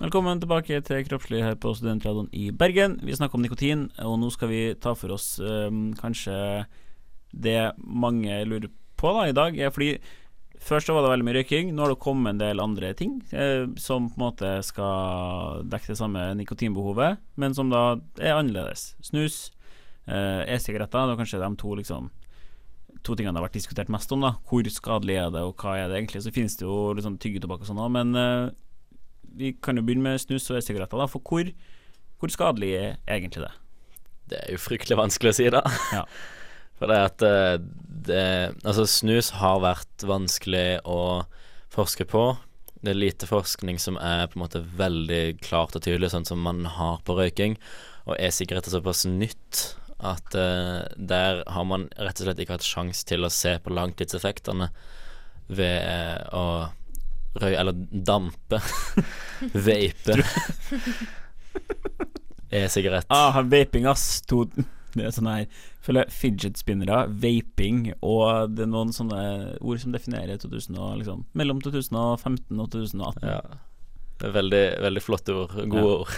[0.00, 2.96] Velkommen tilbake til Kroppslig her på Studentradioen i Bergen.
[3.06, 6.34] Vi snakker om nikotin, og nå skal vi ta for oss um, kanskje
[7.30, 9.60] det mange lurer på da i dag.
[9.60, 10.00] Er fordi
[10.64, 13.18] Først så var det veldig mye røyking, nå har det kommet en del andre ting
[13.36, 18.94] eh, som på en måte skal dekke det samme nikotinbehovet, men som da er annerledes.
[19.04, 19.50] Snus,
[20.08, 22.08] eh, e-sigaretter, det er kanskje de to liksom
[23.04, 24.24] to tingene det har vært diskutert mest om.
[24.24, 26.24] da Hvor skadelig er det, og hva er det egentlig?
[26.24, 28.52] Så finnes det jo litt sånn tyggetobakk og sånn òg, men uh,
[29.34, 31.00] vi kan jo begynne med snus og e-sigaretter.
[31.00, 31.50] da For hvor,
[32.20, 33.52] hvor skadelig er egentlig det?
[34.30, 35.62] Det er jo fryktelig vanskelig å si, da.
[35.92, 36.06] Ja.
[36.78, 37.56] For det at eh,
[38.08, 38.24] det
[38.66, 41.24] Altså, snus har vært vanskelig å
[41.74, 42.24] forske på.
[42.84, 46.42] Det er lite forskning som er på en måte veldig klart og tydelig, sånn som
[46.44, 47.56] man har på røyking.
[48.04, 49.62] Og e-sigaretter er såpass nytt
[50.04, 53.72] at uh, der har man rett og slett ikke hatt sjanse til å se på
[53.74, 54.68] langtidseffektene
[55.48, 56.44] ved eh, å
[57.40, 58.60] røye Eller dampe.
[59.66, 60.16] Vape.
[62.54, 63.06] E-sigarett.
[63.08, 64.22] Ah, vaping, ass.
[64.30, 64.44] To,
[64.94, 65.46] det er sånn her
[65.84, 69.18] Føler fidget spinnere, vaping og det er noen sånne
[69.60, 73.26] ord som definerer 2000 og liksom mellom 2015 og 2018.
[73.28, 73.40] Ja.
[74.22, 75.52] Det er veldig, veldig flotte ord.
[75.68, 75.98] Gode Ja.
[75.98, 76.14] ord.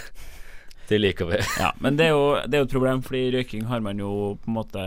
[0.87, 1.39] De liker vi.
[1.59, 4.11] Ja, men det er, jo, det er jo et problem, fordi røyking har man jo
[4.43, 4.83] på en måte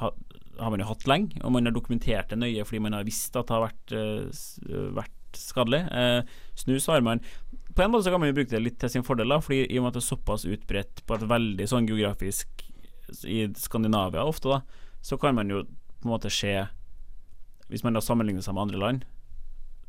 [0.00, 0.10] ha,
[0.58, 3.36] Har man jo hatt lenge, og man har dokumentert det nøye fordi man har visst
[3.36, 5.82] at det har vært, uh, vært skadelig.
[5.92, 6.20] Uh,
[6.56, 7.20] snus har man
[7.76, 9.66] På en måte så kan man jo bruke det litt til sin fordel, da, fordi
[9.66, 12.64] i og med at det er såpass utbredt på et veldig sånn geografisk
[13.28, 16.54] I Skandinavia ofte, da, så kan man jo på en måte se
[17.68, 19.04] Hvis man da sammenligner seg med andre land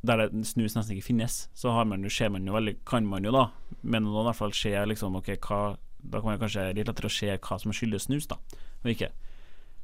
[0.05, 3.07] der det snus nesten ikke finnes, så har man jo, ser man jo veldig Kan
[3.09, 3.47] man jo da,
[3.81, 7.13] men i hvert fall se liksom Ok, hva Da kan man kanskje litt lettere å
[7.13, 8.37] se hva som skyldes snus, da,
[8.83, 9.09] og ikke.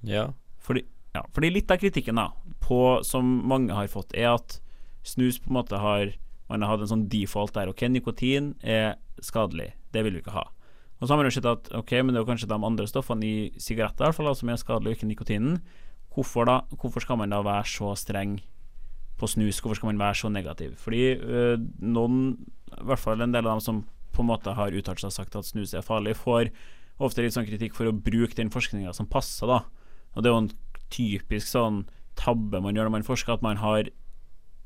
[0.08, 0.28] Ja.
[0.64, 2.30] Fordi, ja, fordi litt av kritikken da
[2.64, 4.60] på, som mange har fått, er at
[5.04, 6.14] snus på en måte har
[6.48, 7.70] Man har hatt en sånn default der.
[7.72, 9.72] Ok, nikotin er skadelig.
[9.96, 10.44] Det vil vi ikke ha.
[11.00, 12.86] Og så har man jo sett at ok, men det er jo kanskje de andre
[12.88, 15.56] stoffene i sigaretter i hvert fall, som er skadelige, og ikke nikotinen.
[16.14, 16.58] Hvorfor da?
[16.78, 18.36] Hvorfor skal man da være så streng
[19.24, 19.62] på snus?
[19.64, 20.76] Hvorfor skal man være så negativ?
[20.84, 22.22] Fordi øh, noen,
[22.76, 23.84] i hvert fall en del av dem som
[24.14, 26.52] på en måte har uttalt seg og sagt at snus er farlig, får
[27.02, 29.64] ofte litt sånn kritikk for å bruke den forskninga som passer, da.
[30.14, 30.54] Og det er jo en
[30.94, 31.84] typisk sånn
[32.20, 33.90] tabbe man gjør når man forsker, at man har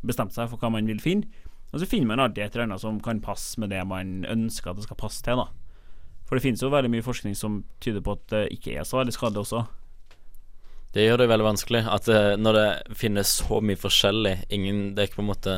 [0.05, 1.29] bestemt seg for hva man vil finne,
[1.71, 4.71] og så finner man alltid et eller annet som kan passe med det man ønsker
[4.71, 5.47] at det skal passe til, da.
[6.27, 8.99] For det finnes jo veldig mye forskning som tyder på at det ikke er så
[8.99, 9.63] veldig skadelig også.
[10.97, 15.03] Det gjør det veldig vanskelig at eh, når det finnes så mye forskjellig Ingen Det
[15.03, 15.53] er ikke på en måte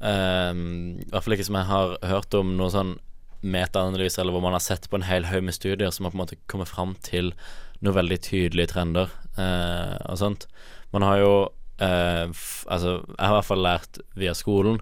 [0.00, 0.62] ehm,
[1.04, 2.94] I hvert fall ikke som jeg har hørt om noen sånn
[3.38, 6.18] metaanalyse, eller hvor man har sett på en hel haug med studier som har på
[6.18, 7.28] en måte kommet fram til
[7.78, 10.48] noen veldig tydelige trender uh, og sånt.
[10.90, 11.30] Man har jo
[11.78, 12.34] Uh,
[12.66, 14.80] Altså, jeg har i hvert fall lært via skolen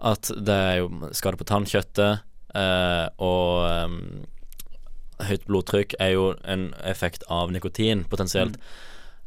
[0.00, 2.22] at det er jo skade på tannkjøttet,
[2.56, 3.98] uh, og um,
[5.28, 8.56] høyt blodtrykk er jo en effekt av nikotin, potensielt.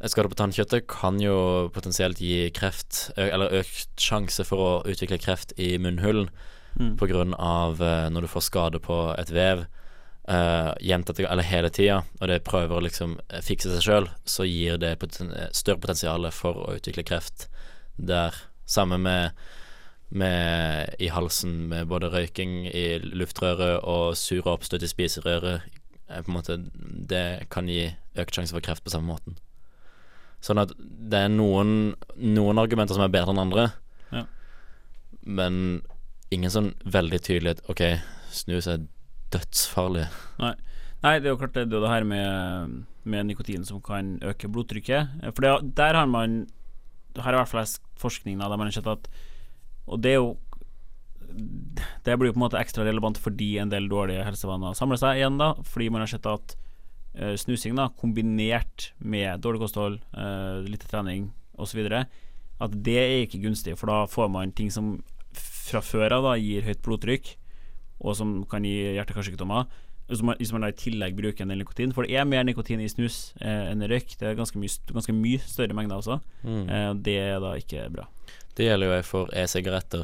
[0.03, 5.55] Skade på tannkjøttet kan jo potensielt gi kreft, eller økt sjanse for å utvikle kreft
[5.55, 6.27] i munnhulen
[6.79, 7.33] Mm.
[7.37, 9.65] av eh, når du får skade på et vev
[10.29, 14.47] uh, gjentatte eller hele tida, og det prøver å liksom eh, fikse seg sjøl, så
[14.47, 17.47] gir det poten større potensial for å utvikle kreft
[17.97, 18.33] der.
[18.65, 19.35] Samme med,
[20.09, 25.67] med i halsen, med både røyking i luftrøret og sure oppstøt i spiserøret.
[26.07, 26.57] Eh, på en måte
[27.13, 29.37] Det kan gi økt sjanse for kreft på samme måten.
[30.43, 33.69] Sånn at det er noen, noen argumenter som er bedre enn andre,
[34.11, 34.25] Ja.
[35.23, 35.81] men
[36.33, 37.81] ingen sånn veldig tydelighet OK,
[38.33, 38.83] snus er
[39.33, 40.07] dødsfarlig.
[40.39, 44.47] Nei, det er jo klart det, det det her med, med nikotin som kan øke
[44.51, 45.15] blodtrykket.
[45.35, 46.45] For det, der har man
[47.15, 49.07] Her er i hvert fall lest forskning der man har sett at
[49.85, 50.29] Og det er jo
[52.05, 55.19] Det blir jo på en måte ekstra relevant fordi en del dårlige helsevaner samler seg
[55.19, 55.53] igjen, da.
[55.65, 56.55] Fordi man har sett at
[57.15, 61.85] eh, snusing da kombinert med dårlig kosthold, uh, lite trening osv.,
[62.63, 64.97] at det er ikke gunstig, for da får man ting som
[65.33, 67.33] fra før av da gir høyt blodtrykk,
[68.03, 69.67] og som kan gi hjerte-karsykdommer.
[70.09, 72.43] Hvis man, hvis man da i tillegg bruker en del nikotin, for det er mer
[72.45, 74.17] nikotin i snus eh, enn i røyk.
[74.19, 76.19] Det er ganske mye, ganske mye større mengder også.
[76.43, 76.65] Mm.
[76.67, 78.09] Eh, det er da ikke bra.
[78.53, 80.03] Det gjelder jo for e-sigaretter.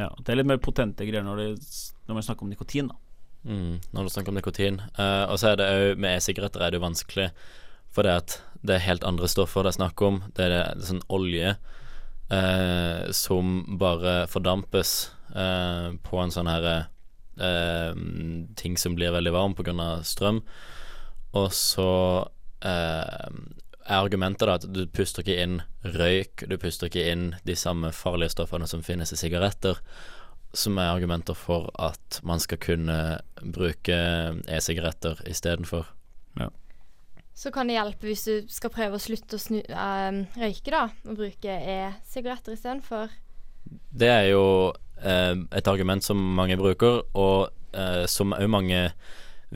[0.00, 2.88] Ja, det er litt mer potente greier når, det, når man snakker om nikotin.
[2.88, 3.05] da
[3.46, 4.80] Mm, når du snakker om nikotin.
[4.98, 7.28] Uh, og så er det òg med e-sigaretter er det jo vanskelig,
[7.94, 10.20] for det at det er helt andre stoffer det er snakk om.
[10.34, 11.52] Det er, det, det er sånn olje
[12.32, 14.96] uh, som bare fordampes
[15.36, 16.90] uh, på en sånn her
[18.56, 19.74] ting som blir veldig varm pga.
[20.08, 20.38] strøm.
[21.36, 21.90] Og så
[22.64, 23.28] er
[23.92, 28.32] argumentet da at du puster ikke inn røyk, du puster ikke inn de samme farlige
[28.32, 29.82] stoffene som finnes i sigaretter
[30.56, 32.98] som er argumenter for at man skal kunne
[33.44, 33.98] bruke
[34.48, 35.92] e-sigaretter istedenfor.
[37.36, 40.86] Så kan det hjelpe hvis du skal prøve å slutte å snu, eh, røyke, da,
[41.04, 43.12] og bruke e-sigaretter istedenfor.
[43.92, 48.80] Det er jo eh, et argument som mange bruker, og eh, som òg mange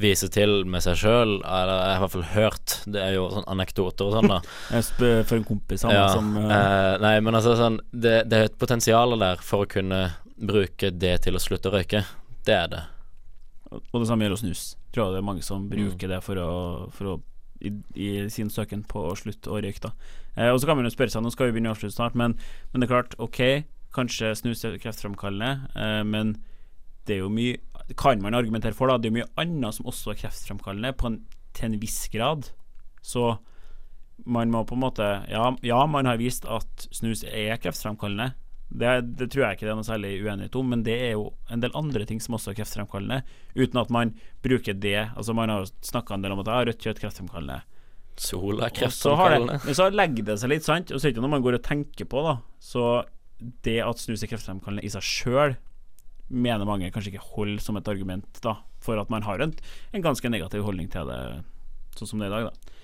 [0.01, 3.25] vise til med seg sjøl, eller jeg har i hvert fall hørt, det er jo
[3.33, 4.39] sånn anekdoter og sånn, da.
[4.77, 6.45] Jeg spør for en kompis han Ja, som uh...
[6.47, 10.05] eh, nei, men altså sånn det, det er et potensial der for å kunne
[10.41, 12.05] bruke det til å slutte å røyke.
[12.47, 12.83] Det er det.
[13.71, 14.63] Og det samme gjelder snus.
[14.91, 15.71] Tror jeg det er mange som Mm.
[15.71, 17.21] bruker det for å, for å
[17.61, 19.91] i, i sin søken på å slutte å røyke, da.
[20.37, 22.15] Eh, og så kan man jo spørre seg, nå skal vi begynne å avslutte snart,
[22.17, 22.39] men,
[22.73, 23.41] men det er klart, ok,
[23.93, 26.39] kanskje snus er kreftframkallende, eh, men
[27.07, 27.59] det er jo mye
[27.99, 28.99] Kan man argumentere for, da?
[28.99, 31.17] Det er jo mye annet som også er kreftframkallende, på en,
[31.53, 32.53] til en viss grad.
[33.03, 33.41] Så
[34.25, 38.37] man må på en måte Ja, ja man har vist at snus er kreftfremkallende.
[38.71, 41.25] Det, det tror jeg ikke det er noe særlig uenighet om, men det er jo
[41.51, 43.25] en del andre ting som også er kreftfremkallende,
[43.59, 44.13] uten at man
[44.47, 47.65] bruker det Altså Man har jo snakka en del om at ja, rødt kjøtt kreftfremkallende.
[48.21, 49.59] Sola er det, kreftfremkallende.
[49.65, 50.93] men så legger det seg litt, sant?
[50.95, 52.37] Og så er det ikke noe man går og tenker på, da.
[52.63, 52.87] Så
[53.67, 55.59] det at snus er kreftfremkallende i seg sjøl,
[56.31, 59.53] mener mange kanskje ikke holder som et argument da for at man har en,
[59.93, 61.19] en ganske negativ holdning til det,
[61.99, 62.77] sånn som det er i dag, da.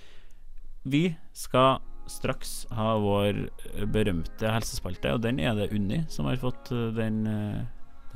[0.86, 1.04] Vi
[1.36, 1.78] skal
[2.10, 3.42] straks ha vår
[3.92, 7.64] berømte helsespalte, og den er det Unni som har fått eh, den eh,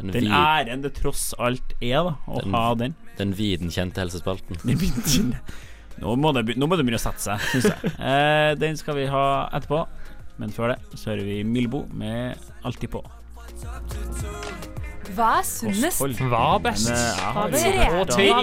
[0.00, 2.94] Den, den vid, æren det tross alt er, da, å Den- ha den.
[3.18, 4.56] den videnkjente helsespalten.
[4.64, 4.78] Den
[6.00, 7.90] Nå må, det, nå må det begynne å sette seg, syns jeg.
[8.10, 9.82] Eh, den skal vi ha etterpå.
[10.40, 13.02] Men før det så hører vi Milbo med 'Alltid på'.
[15.12, 16.00] Hva er sunnest?
[16.00, 16.88] Hva er best?
[16.88, 17.44] Eh, Hva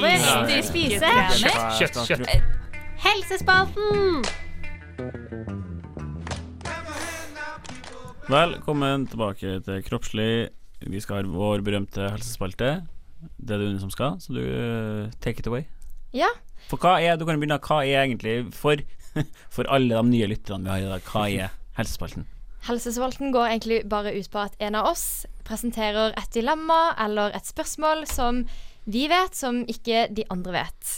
[0.05, 1.13] er i spise?
[1.79, 2.29] Kjøtt, kjøtt.
[3.01, 4.21] Helsespalten!
[8.27, 10.49] Velkommen tilbake til Kroppslig.
[10.81, 12.71] Vi skal ha vår berømte helsespalte.
[13.37, 15.63] Det er det Une som skal, så du eh, take it away.
[16.17, 16.31] Ja.
[16.67, 17.59] For hva er Du kan begynne.
[17.61, 18.81] Hva er egentlig For,
[19.55, 22.25] for alle de nye lytterne vi har i dag, hva er helsespalten?
[22.67, 27.45] Helsespalten går egentlig bare ut på at en av oss presenterer et dilemma eller et
[27.47, 28.47] spørsmål som
[28.89, 30.97] vi vet, som ikke de andre vet.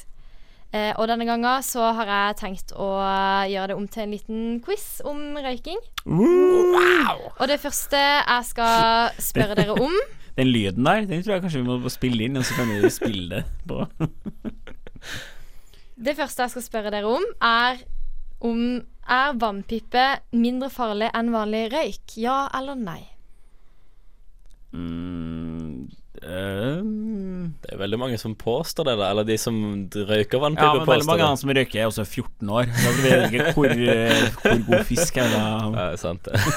[0.69, 2.91] Eh, og denne gangen så har jeg tenkt å
[3.49, 5.79] gjøre det om til en liten quiz om røyking.
[7.39, 9.95] Og det første jeg skal spørre dere om
[10.39, 12.91] Den lyden der, den tror jeg kanskje vi må spille inn, og så kan vi
[12.93, 13.81] spille det på.
[15.99, 17.81] Det første jeg skal spørre dere om, er
[18.39, 18.61] om
[19.09, 22.13] er vannpipe mindre farlig enn vanlig røyk?
[22.21, 23.01] Ja eller nei?
[24.71, 25.38] Mm,
[26.29, 29.09] ehm, Det er veldig mange som påstår det, da.
[29.13, 29.57] Eller de som
[29.89, 31.33] røyker ja, vannpipe, men veldig mange av det.
[31.33, 32.69] dem som røyker, er også 14 år.
[32.69, 35.41] Da jeg vet ikke hvor, eh, hvor god fisk er det.
[35.41, 36.39] Ja, det er sant det.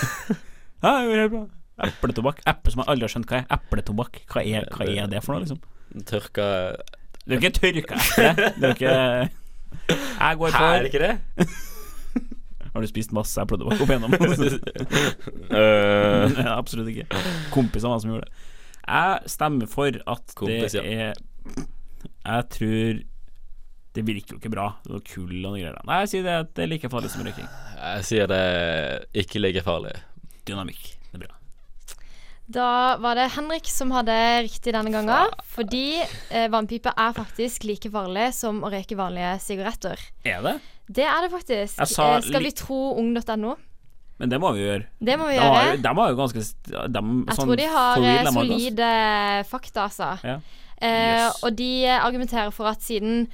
[0.83, 1.45] Ja, det helt bra.
[1.87, 2.41] Epletobakk.
[2.47, 3.45] Eple som jeg aldri har skjønt hva er.
[3.55, 4.23] Epletobakk.
[4.31, 5.61] Hva er, hva er det for noe, liksom?
[6.09, 6.47] Tørka
[7.23, 8.49] Det er ikke tørka eple.
[8.59, 8.97] Det er ikke
[10.23, 11.15] Jeg går for ikke det?
[12.73, 14.15] Har du spist masse epletobakk opp igjennom?
[15.53, 16.57] uh...
[16.57, 17.05] Absolutt ikke.
[17.53, 18.52] Kompisene var som gjorde det.
[18.93, 21.15] Jeg stemmer for at Kompis, det er
[22.23, 23.01] Jeg tror
[23.97, 24.67] Det virker jo ikke bra.
[24.85, 25.77] Det var kull og noe greier.
[25.89, 27.49] Nei, jeg sier det at det er like farlig som røyking.
[27.83, 28.43] jeg sier det
[29.25, 29.93] ikke like farlig.
[30.49, 30.95] Dynamikk.
[31.11, 31.35] Det er bra.
[32.53, 32.69] Da
[33.01, 34.15] var det Henrik som hadde
[34.47, 35.37] riktig denne gangen.
[35.55, 40.01] Fordi eh, vannpipe er faktisk like farlig som å røyke vanlige sigaretter.
[40.25, 40.57] Er det?
[40.89, 41.79] Det er det faktisk.
[41.79, 43.55] Jeg sa Eh, skal vi tro ung.no?
[44.23, 44.85] Men det må vi gjøre.
[45.03, 45.77] Det må vi De har, gjøre.
[45.77, 48.37] jo- de har jo ganske de, Jeg sånn tror de har for eh, de har
[48.37, 48.91] solide
[49.51, 50.11] fakta, altså.
[50.23, 50.37] Ja.
[50.83, 51.41] Eh, Yes.
[51.43, 53.27] Og de eh, argumenterer for at siden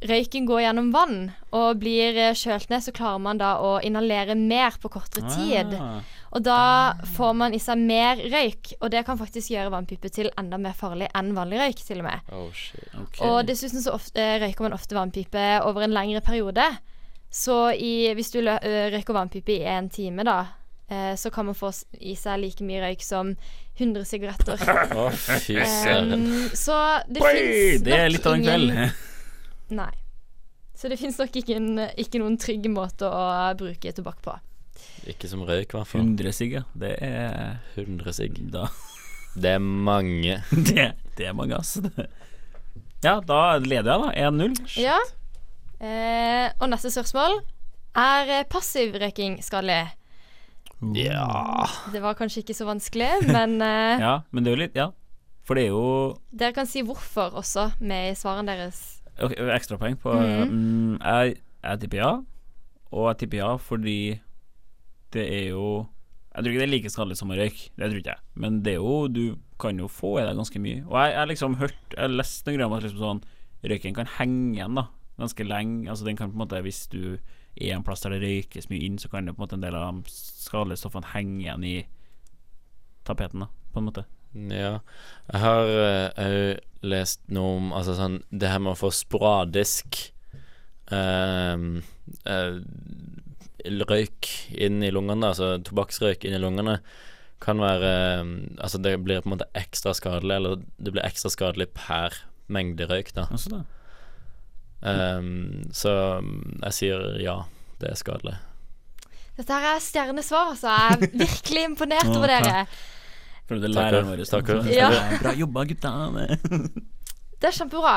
[0.00, 4.32] røyken går gjennom vann og blir eh, kjølt ned, så klarer man da å inhalere
[4.36, 5.74] mer på kortere tid.
[5.76, 6.00] Ah.
[6.32, 10.30] Og da får man i seg mer røyk, og det kan faktisk gjøre vannpipe til
[10.38, 12.20] enda mer farlig enn vanlig røyk, til og med.
[12.32, 12.86] Oh, shit.
[12.96, 13.20] Ok.
[13.26, 16.64] Og dessuten så ofte, røyker man ofte vannpipe over en lengre periode.
[17.30, 20.38] Så i, hvis du røyker vannpipe i en time, da,
[20.90, 21.70] eh, så kan man få
[22.02, 23.36] i seg like mye røyk som
[23.78, 24.60] 100 sigaretter.
[24.98, 26.26] Å, fy søren.
[26.26, 28.74] Um, så det fins det er litt av en kveld.
[29.80, 29.92] Nei.
[30.74, 33.24] Så det fins nok ikke, en, ikke noen trygg måte å
[33.60, 34.34] bruke tobakk på.
[35.12, 36.02] Ikke som røyk, i hvert fall.
[36.02, 36.64] 100 sigg, ja.
[36.76, 38.40] Det er 100 sigg.
[38.52, 38.66] da,
[39.36, 40.40] Det er mange.
[40.70, 41.78] det, det er mange, ass.
[43.00, 44.08] Ja, da leder jeg, da.
[44.28, 44.56] 1-0.
[44.76, 44.98] Ja.
[45.80, 47.40] Eh, og neste spørsmål.
[47.96, 49.88] Er eh, passiv røyking skadelig?
[50.96, 54.76] Ja Det var kanskje ikke så vanskelig, men eh, Ja, men det er jo litt
[54.78, 54.88] Ja.
[55.44, 59.00] For det er jo dere kan si hvorfor også med i svarene deres.
[59.20, 60.52] ok, ekstrapoeng på Mhm.
[60.52, 62.12] mm, jeg, jeg tipper ja.
[62.92, 64.20] Og jeg tipper ja fordi
[65.12, 65.86] det er jo
[66.34, 68.22] Jeg tror ikke det er like skadelig som å røyke, det tror ikke jeg.
[68.36, 70.84] Men det er jo Du kan jo få i deg ganske mye.
[70.86, 73.22] Og jeg jeg har liksom hørt Jeg har lest noen greier om at liksom sånn
[73.64, 74.86] røyken kan henge igjen da
[75.20, 75.88] ganske lenge.
[75.90, 77.18] Altså den kan på en måte Hvis du
[77.56, 79.64] er en plass der det røykes mye inn, så kan det på en måte en
[79.64, 81.76] del av de skadelige stoffene henge igjen i
[83.06, 84.04] tapeten, da, på en måte.
[84.30, 84.78] Ja.
[85.32, 85.70] Jeg har
[86.22, 89.98] òg lest noe om altså sånn Det her med å få sporadisk
[90.94, 91.58] uh,
[92.30, 92.60] uh,
[93.90, 96.78] røyk inn i lungene, altså tobakksrøyk inn i lungene,
[97.40, 98.30] kan være eh,
[98.60, 102.16] Altså det blir på en måte ekstra skadelig, eller det blir ekstra skadelig per
[102.52, 103.26] mengde røyk, da.
[103.30, 103.60] Altså da.
[104.86, 107.42] Ehm, så jeg sier ja,
[107.80, 108.36] det er skadelig.
[109.36, 110.72] Dette her er stjernesvar, altså.
[110.72, 112.64] Jeg er virkelig imponert over dere.
[113.48, 113.76] Føler Takker.
[113.76, 114.72] læreren vår Takker.
[114.72, 114.90] Ja.
[115.22, 115.92] Bra jobba, gutta.
[117.40, 117.94] Det er kjempebra.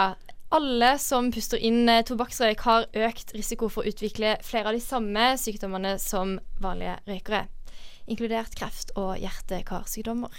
[0.53, 4.83] Alle som puster inn eh, tobakksrøyk, har økt risiko for å utvikle flere av de
[4.83, 7.41] samme sykdommene som vanlige røykere,
[8.07, 10.31] inkludert kreft og hjerte-karsykdommer.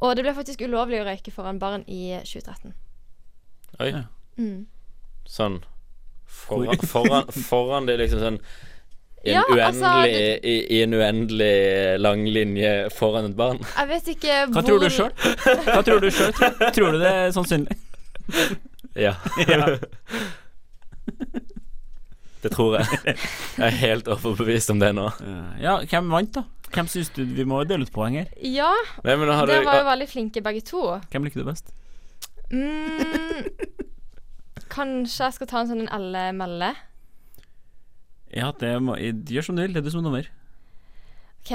[0.00, 2.72] Og det ble faktisk ulovlig å røyke foran barn i 2013.
[3.78, 3.90] Oi.
[3.92, 4.04] Ja.
[4.40, 4.64] Mm.
[5.30, 5.60] Sånn
[6.26, 8.40] foran, foran, foran det liksom sånn
[9.20, 9.90] i en, Ja, uendelig, altså,
[10.48, 11.56] i, I en uendelig
[12.00, 13.58] lang linje foran et barn.
[13.76, 15.12] Jeg vet ikke Hva hvor tror du sjøl?
[15.66, 16.32] Hva tror du sjøl?
[16.38, 17.76] Tror, tror du det er sannsynlig?
[19.04, 19.14] Ja.
[22.42, 22.86] det tror jeg.
[23.04, 25.04] Jeg er helt overbevist om det nå.
[25.62, 26.42] Ja, hvem vant, da?
[26.70, 28.30] Hvem syns du Vi må dele ut poeng her.
[28.46, 28.72] Ja,
[29.04, 30.82] Nei, dere du, var jo veldig flinke begge to.
[31.12, 31.70] Hvem liker du best?
[32.50, 33.46] Mm,
[34.72, 36.74] kanskje jeg skal ta en sånn en alle-melle?
[38.30, 39.72] Ja, det må Gjør som du vil.
[39.74, 40.28] Det er du som er dommer.
[41.40, 41.54] OK.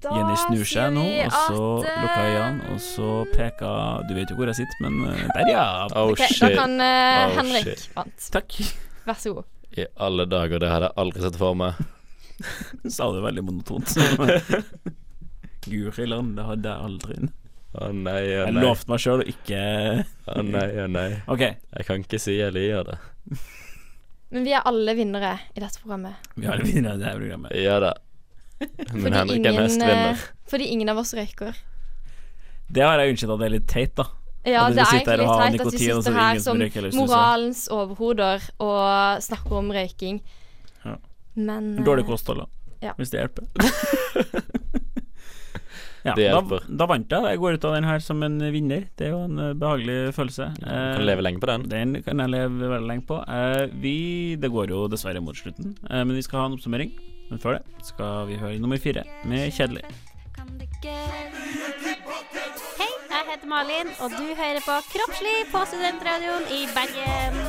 [0.00, 4.14] Da Jenny snur seg nå, og så at, eh, lukker øynene, og så peker Du
[4.16, 5.66] vet jo hvor jeg sitter, men eh, der, ja.
[6.00, 7.82] Oh Ok, Da kan uh, Oh, Henrik shit.
[7.92, 8.28] vant.
[8.32, 8.56] Takk.
[9.04, 9.50] Vær så god.
[9.76, 11.76] I alle dager, det hadde jeg aldri sett for meg.
[12.96, 13.92] Sa det veldig monotont.
[15.66, 17.18] Guri land, det hadde jeg aldri.
[17.76, 18.62] Å nei, å Jeg nei.
[18.64, 19.60] lovte meg sjøl å ikke
[20.32, 21.08] Å nei, å nei.
[21.32, 21.42] OK.
[21.44, 22.98] Jeg kan ikke si jeg liker det.
[24.32, 26.30] Men vi er alle vinnere i dette programmet.
[26.34, 27.56] Vi er alle vinnere i dette programmet.
[27.60, 27.92] Ja da.
[28.58, 30.22] Men Fordi Henrik er mest eh, vinner.
[30.48, 31.58] fordi ingen av oss røyker.
[32.72, 34.06] Det har jeg unnskyldt at det er litt teit, da.
[34.46, 36.62] Ja, At det er egentlig litt teit at vi er sitter det her som som
[36.64, 40.20] røyker moralens overhoder og snakker om røyking.
[40.86, 40.96] Ja.
[41.36, 42.48] Men Dårlig eh, kosthold, da.
[42.88, 42.94] ja.
[42.96, 43.50] Hvis det hjelper.
[46.06, 46.66] ja, Det da, hjelper.
[46.80, 47.26] da vant jeg.
[47.32, 48.86] Jeg går ut av den her som en vinner.
[48.96, 50.48] Det er jo en eh, behagelig følelse.
[50.60, 51.66] Du kan leve lenge på den.
[51.72, 53.20] Den kan jeg leve veldig lenge på.
[53.26, 53.96] Eh, vi,
[54.40, 56.94] det går jo dessverre mot slutten, eh, men vi skal ha en oppsummering.
[57.30, 59.82] Men før det skal vi høre nummer fire med Kjedelig.
[62.76, 67.40] Hei, jeg heter Malin, og du hører på Kroppslig på Studentradioen i Bergen.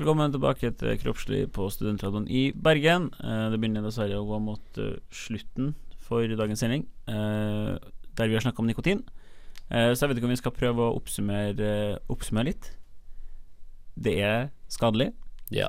[0.00, 3.10] Velkommen tilbake til Kroppslig på Studentradioen i Bergen.
[3.20, 7.76] Eh, det begynner dessverre å gå mot eh, slutten for dagens sending, eh,
[8.18, 9.04] der vi har snakka om nikotin.
[9.70, 12.72] Eh, så jeg vet ikke om vi skal prøve å oppsummere, eh, oppsummere litt.
[14.00, 15.12] Det er skadelig.
[15.50, 15.68] Ja.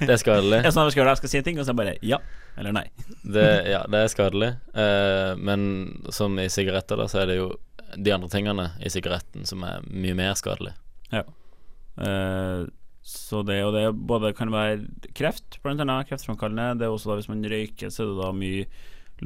[0.00, 0.62] det er skadelig.
[0.66, 2.20] Jeg, sånn, jeg, skal, jeg skal si ting, og så bare ja
[2.56, 2.84] eller nei.
[3.24, 4.50] Det, ja, det er skadelig.
[4.78, 5.64] Eh, men
[6.12, 7.48] som i sigaretter, da, så er det jo
[7.96, 10.74] de andre tingene i sigaretten som er mye mer skadelig.
[11.12, 12.60] Eh,
[13.02, 16.78] så det og det både kan være kreft, blant annet kreftfremkallende.
[16.78, 18.66] Det er også da hvis man røyker, så er det da mye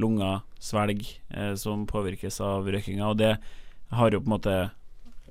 [0.01, 3.05] lunger, svelg, eh, som påvirkes av røykinga.
[3.05, 3.35] Og det
[3.93, 4.57] har jo på en måte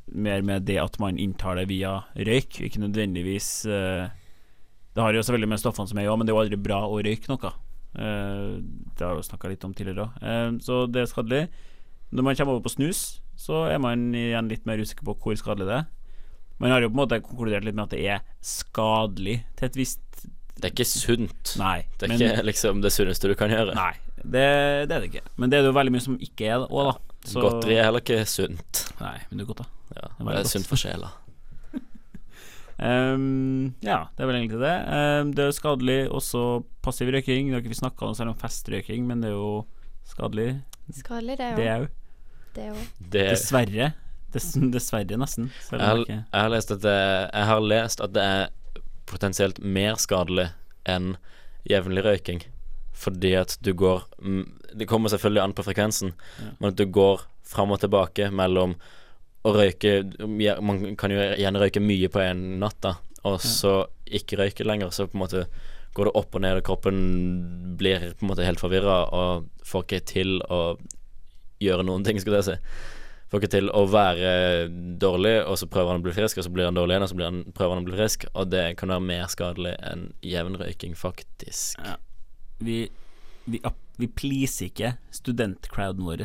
[0.07, 4.07] mer med det at man inntar det via røyk, ikke nødvendigvis eh,
[4.95, 6.79] Det har jo selvfølgelig med stoffene som er i men det er jo aldri bra
[6.87, 7.51] å røyke noe.
[7.99, 8.63] Eh,
[8.97, 10.63] det har vi snakka litt om tidligere òg.
[10.63, 11.43] så det er skadelig.
[12.15, 15.37] Når man kommer over på snus, så er man igjen litt mer usikker på hvor
[15.37, 15.87] skadelig det er.
[16.63, 19.77] Man har jo på en måte konkludert litt med at det er skadelig til et
[19.77, 20.23] visst
[20.57, 21.53] Det er ikke sunt.
[21.61, 21.83] Nei.
[21.99, 23.75] Det er men, ikke liksom det sunneste du kan gjøre.
[23.77, 23.93] Nei,
[24.23, 24.47] det,
[24.89, 25.27] det er det ikke.
[25.37, 26.95] Men det er det jo veldig mye som ikke er det òg, da.
[27.27, 28.87] Så- Godteri er heller ikke sunt.
[29.03, 29.69] Nei, men det er godt, da.
[29.97, 30.53] Ja, er det er godt.
[30.55, 31.13] sunt for sjela.
[32.77, 34.73] Um, ja, det er vel egentlig det.
[34.93, 36.43] Um, det er skadelig også
[36.85, 37.49] passiv røyking.
[37.49, 39.65] Det har ikke vi snakka noe særlig om festrøyking, men det er jo
[40.05, 40.51] skadelig,
[40.93, 41.87] Skadelig, det det òg.
[42.55, 42.83] Det òg.
[43.15, 43.89] Dessverre.
[44.37, 45.49] Dess, dessverre, nesten.
[45.71, 46.99] Jeg, har, jeg, har det,
[47.33, 50.51] jeg har lest at det er potensielt mer skadelig
[50.89, 51.15] enn
[51.67, 52.45] jevnlig røyking.
[52.97, 54.07] Fordi at du går
[54.77, 56.15] Det kommer selvfølgelig an på frekvensen,
[56.59, 58.75] men at du går fram og tilbake mellom
[59.47, 62.97] å røyke Man kan jo gjerne røyke mye på en natt, da,
[63.27, 64.91] og så ikke røyke lenger.
[64.95, 65.47] Så på en måte
[65.97, 66.99] går det opp og ned, og kroppen
[67.81, 70.61] blir på en måte helt forvirra og får ikke til å
[71.63, 72.57] gjøre noen ting, skulle jeg si.
[73.27, 74.29] Får ikke til å være
[75.03, 77.11] dårlig, og så prøver han å bli frisk, og så blir han dårlig igjen, og
[77.11, 78.29] så blir han, prøver han å bli frisk.
[78.35, 81.81] Og det kan være mer skadelig enn jevnrøyking, faktisk.
[81.83, 81.97] Ja.
[82.63, 82.85] Vi,
[83.51, 83.63] vi,
[83.99, 86.23] vi pleaser ikke studentcrowden vår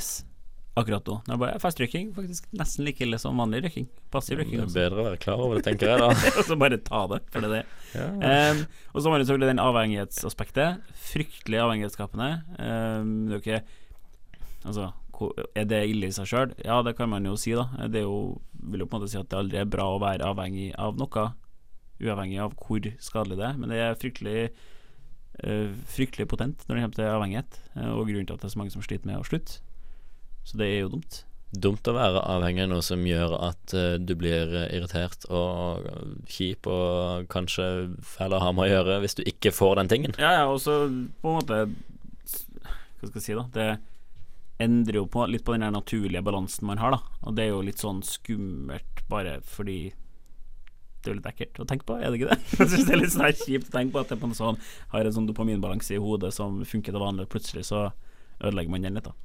[0.79, 1.17] akkurat nå.
[1.25, 3.89] Det er fast festrøyking, faktisk nesten like ille som vanlig røyking.
[4.13, 4.61] Passiv røyking.
[4.61, 6.11] Det er bedre å være klar over det, tenker jeg da.
[6.37, 8.05] og så bare ta det, for det er det.
[8.29, 10.95] Em, og så var det selvfølgelig den avhengighetsaspektet.
[11.11, 12.31] Fryktelig avhengighetsskapende.
[12.55, 13.63] Um, det er jo ikke
[14.61, 14.91] Altså,
[15.55, 16.55] Er det ille i seg sjøl?
[16.65, 17.67] Ja, det kan man jo si, da.
[17.91, 18.41] Det er jo,
[18.71, 20.99] vil jo på en måte si at det aldri er bra å være avhengig av
[20.99, 21.25] noe,
[22.01, 23.57] uavhengig av hvor skadelig det er.
[23.59, 24.37] Men det er fryktelig
[25.43, 28.55] eh, fryktelig potent når det kommer til avhengighet, eh, og grunnen til at det er
[28.55, 29.59] så mange som sliter med å slutte.
[30.47, 31.21] Så det er jo dumt.
[31.51, 35.87] Dumt å være avhengig av noe som gjør at eh, du blir irritert og
[36.31, 37.65] kjip og kanskje
[38.07, 40.17] fæl å ha med å gjøre hvis du ikke får den tingen.
[40.21, 40.83] Ja, ja, og så
[41.21, 41.63] på en måte
[43.01, 43.47] Hva skal jeg si, da?
[43.53, 43.69] Det
[44.61, 47.17] endrer jo på, litt på den der naturlige balansen man har, da.
[47.25, 49.79] Og det er jo litt sånn skummelt bare fordi
[51.01, 52.39] det er jo litt ekkelt å tenke på, er det ikke det?
[52.59, 54.61] Jeg synes det er litt sånn her kjipt å tenke på at en sånn,
[54.93, 57.87] har en sånn dopaminbalanse i hodet som funker til vanlig, og plutselig så
[58.41, 59.17] ødelegger man den litt, da.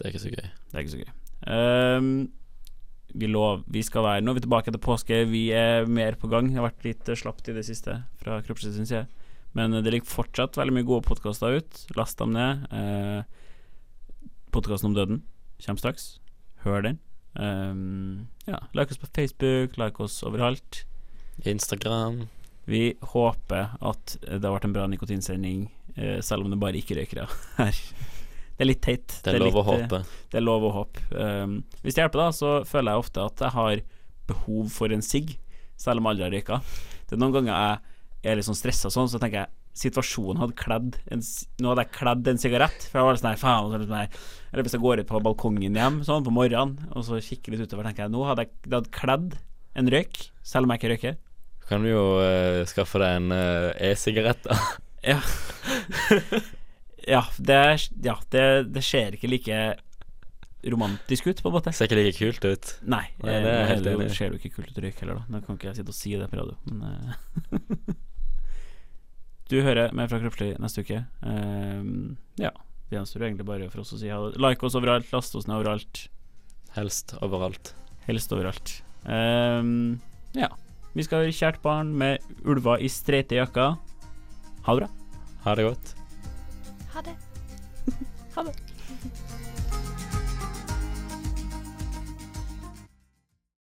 [0.00, 0.50] Det er ikke så gøy.
[0.50, 1.10] Det er ikke så gøy.
[1.50, 2.10] Um,
[3.20, 5.18] vi lov, vi skal være Nå er vi tilbake etter påske.
[5.28, 6.48] Vi er mer på gang.
[6.48, 9.08] Det har vært litt eh, slapt i det siste fra Kroppslig syns jeg.
[9.58, 11.82] Men det ligger fortsatt veldig mye gode podkaster ut.
[11.98, 12.64] Last dem ned.
[12.72, 13.39] Uh,
[14.50, 15.22] Podkasten om døden
[15.62, 16.18] kommer straks.
[16.64, 16.98] Hør den.
[17.38, 20.84] Um, ja, like oss på Facebook, like oss overalt.
[21.44, 22.24] Instagram.
[22.68, 26.98] Vi håper at det har vært en bra nikotinsending, uh, selv om det bare ikke
[26.98, 27.28] røykere
[27.60, 27.78] her.
[28.60, 29.20] Det er litt teit.
[29.24, 30.02] Det er lov å litt, å håpe.
[30.32, 31.04] Det er lov å håpe.
[31.14, 33.84] Um, hvis det hjelper, da, så føler jeg ofte at jeg har
[34.30, 35.36] behov for en sigg,
[35.80, 36.60] selv om alle har røyka.
[37.06, 40.56] Det er noen ganger jeg er litt sånn stressa sånn, så tenker jeg situasjonen hadde
[40.58, 41.22] kledd en,
[41.62, 42.86] Nå hadde jeg kledd en sigarett.
[42.90, 44.20] For jeg var sånn her, faen så sånn her.
[44.50, 47.64] Eller hvis jeg går ut på balkongen hjem sånn på morgenen og så kikker litt
[47.64, 49.36] utover, tenker jeg nå hadde jeg det hadde kledd
[49.78, 51.18] en røyk, selv om jeg ikke røyker.
[51.70, 54.58] Kan du jo uh, skaffe deg en uh, e-sigarett, da.
[55.00, 55.16] Ja.
[57.14, 57.60] ja, det,
[58.04, 58.42] ja det,
[58.74, 59.60] det ser ikke like
[60.68, 61.72] romantisk ut, på en måte.
[61.72, 62.74] Ser ikke like kult ut.
[62.84, 65.04] Nei, Nei, eh, det er jeg helt enig ser jo ikke kult ut å røyke
[65.04, 65.32] heller, da.
[65.32, 67.94] Nå kan ikke jeg sitte og si det på radio, men eh,
[69.50, 71.02] Du hører mer fra Kroppslig neste uke.
[71.26, 72.52] Um, ja.
[72.90, 74.38] Det gjenstår egentlig bare for oss å si ha det.
[74.42, 76.04] Like oss overalt, last oss ned overalt.
[76.76, 77.72] Helst overalt.
[78.06, 78.76] Helst overalt.
[79.06, 79.98] Um,
[80.38, 80.50] ja.
[80.94, 83.78] Vi skal være kjært barn med ulver i streite jakker.
[84.66, 84.90] Ha det bra.
[85.46, 85.94] Ha det godt.
[86.94, 87.18] Ha det.
[88.36, 88.69] Ha det.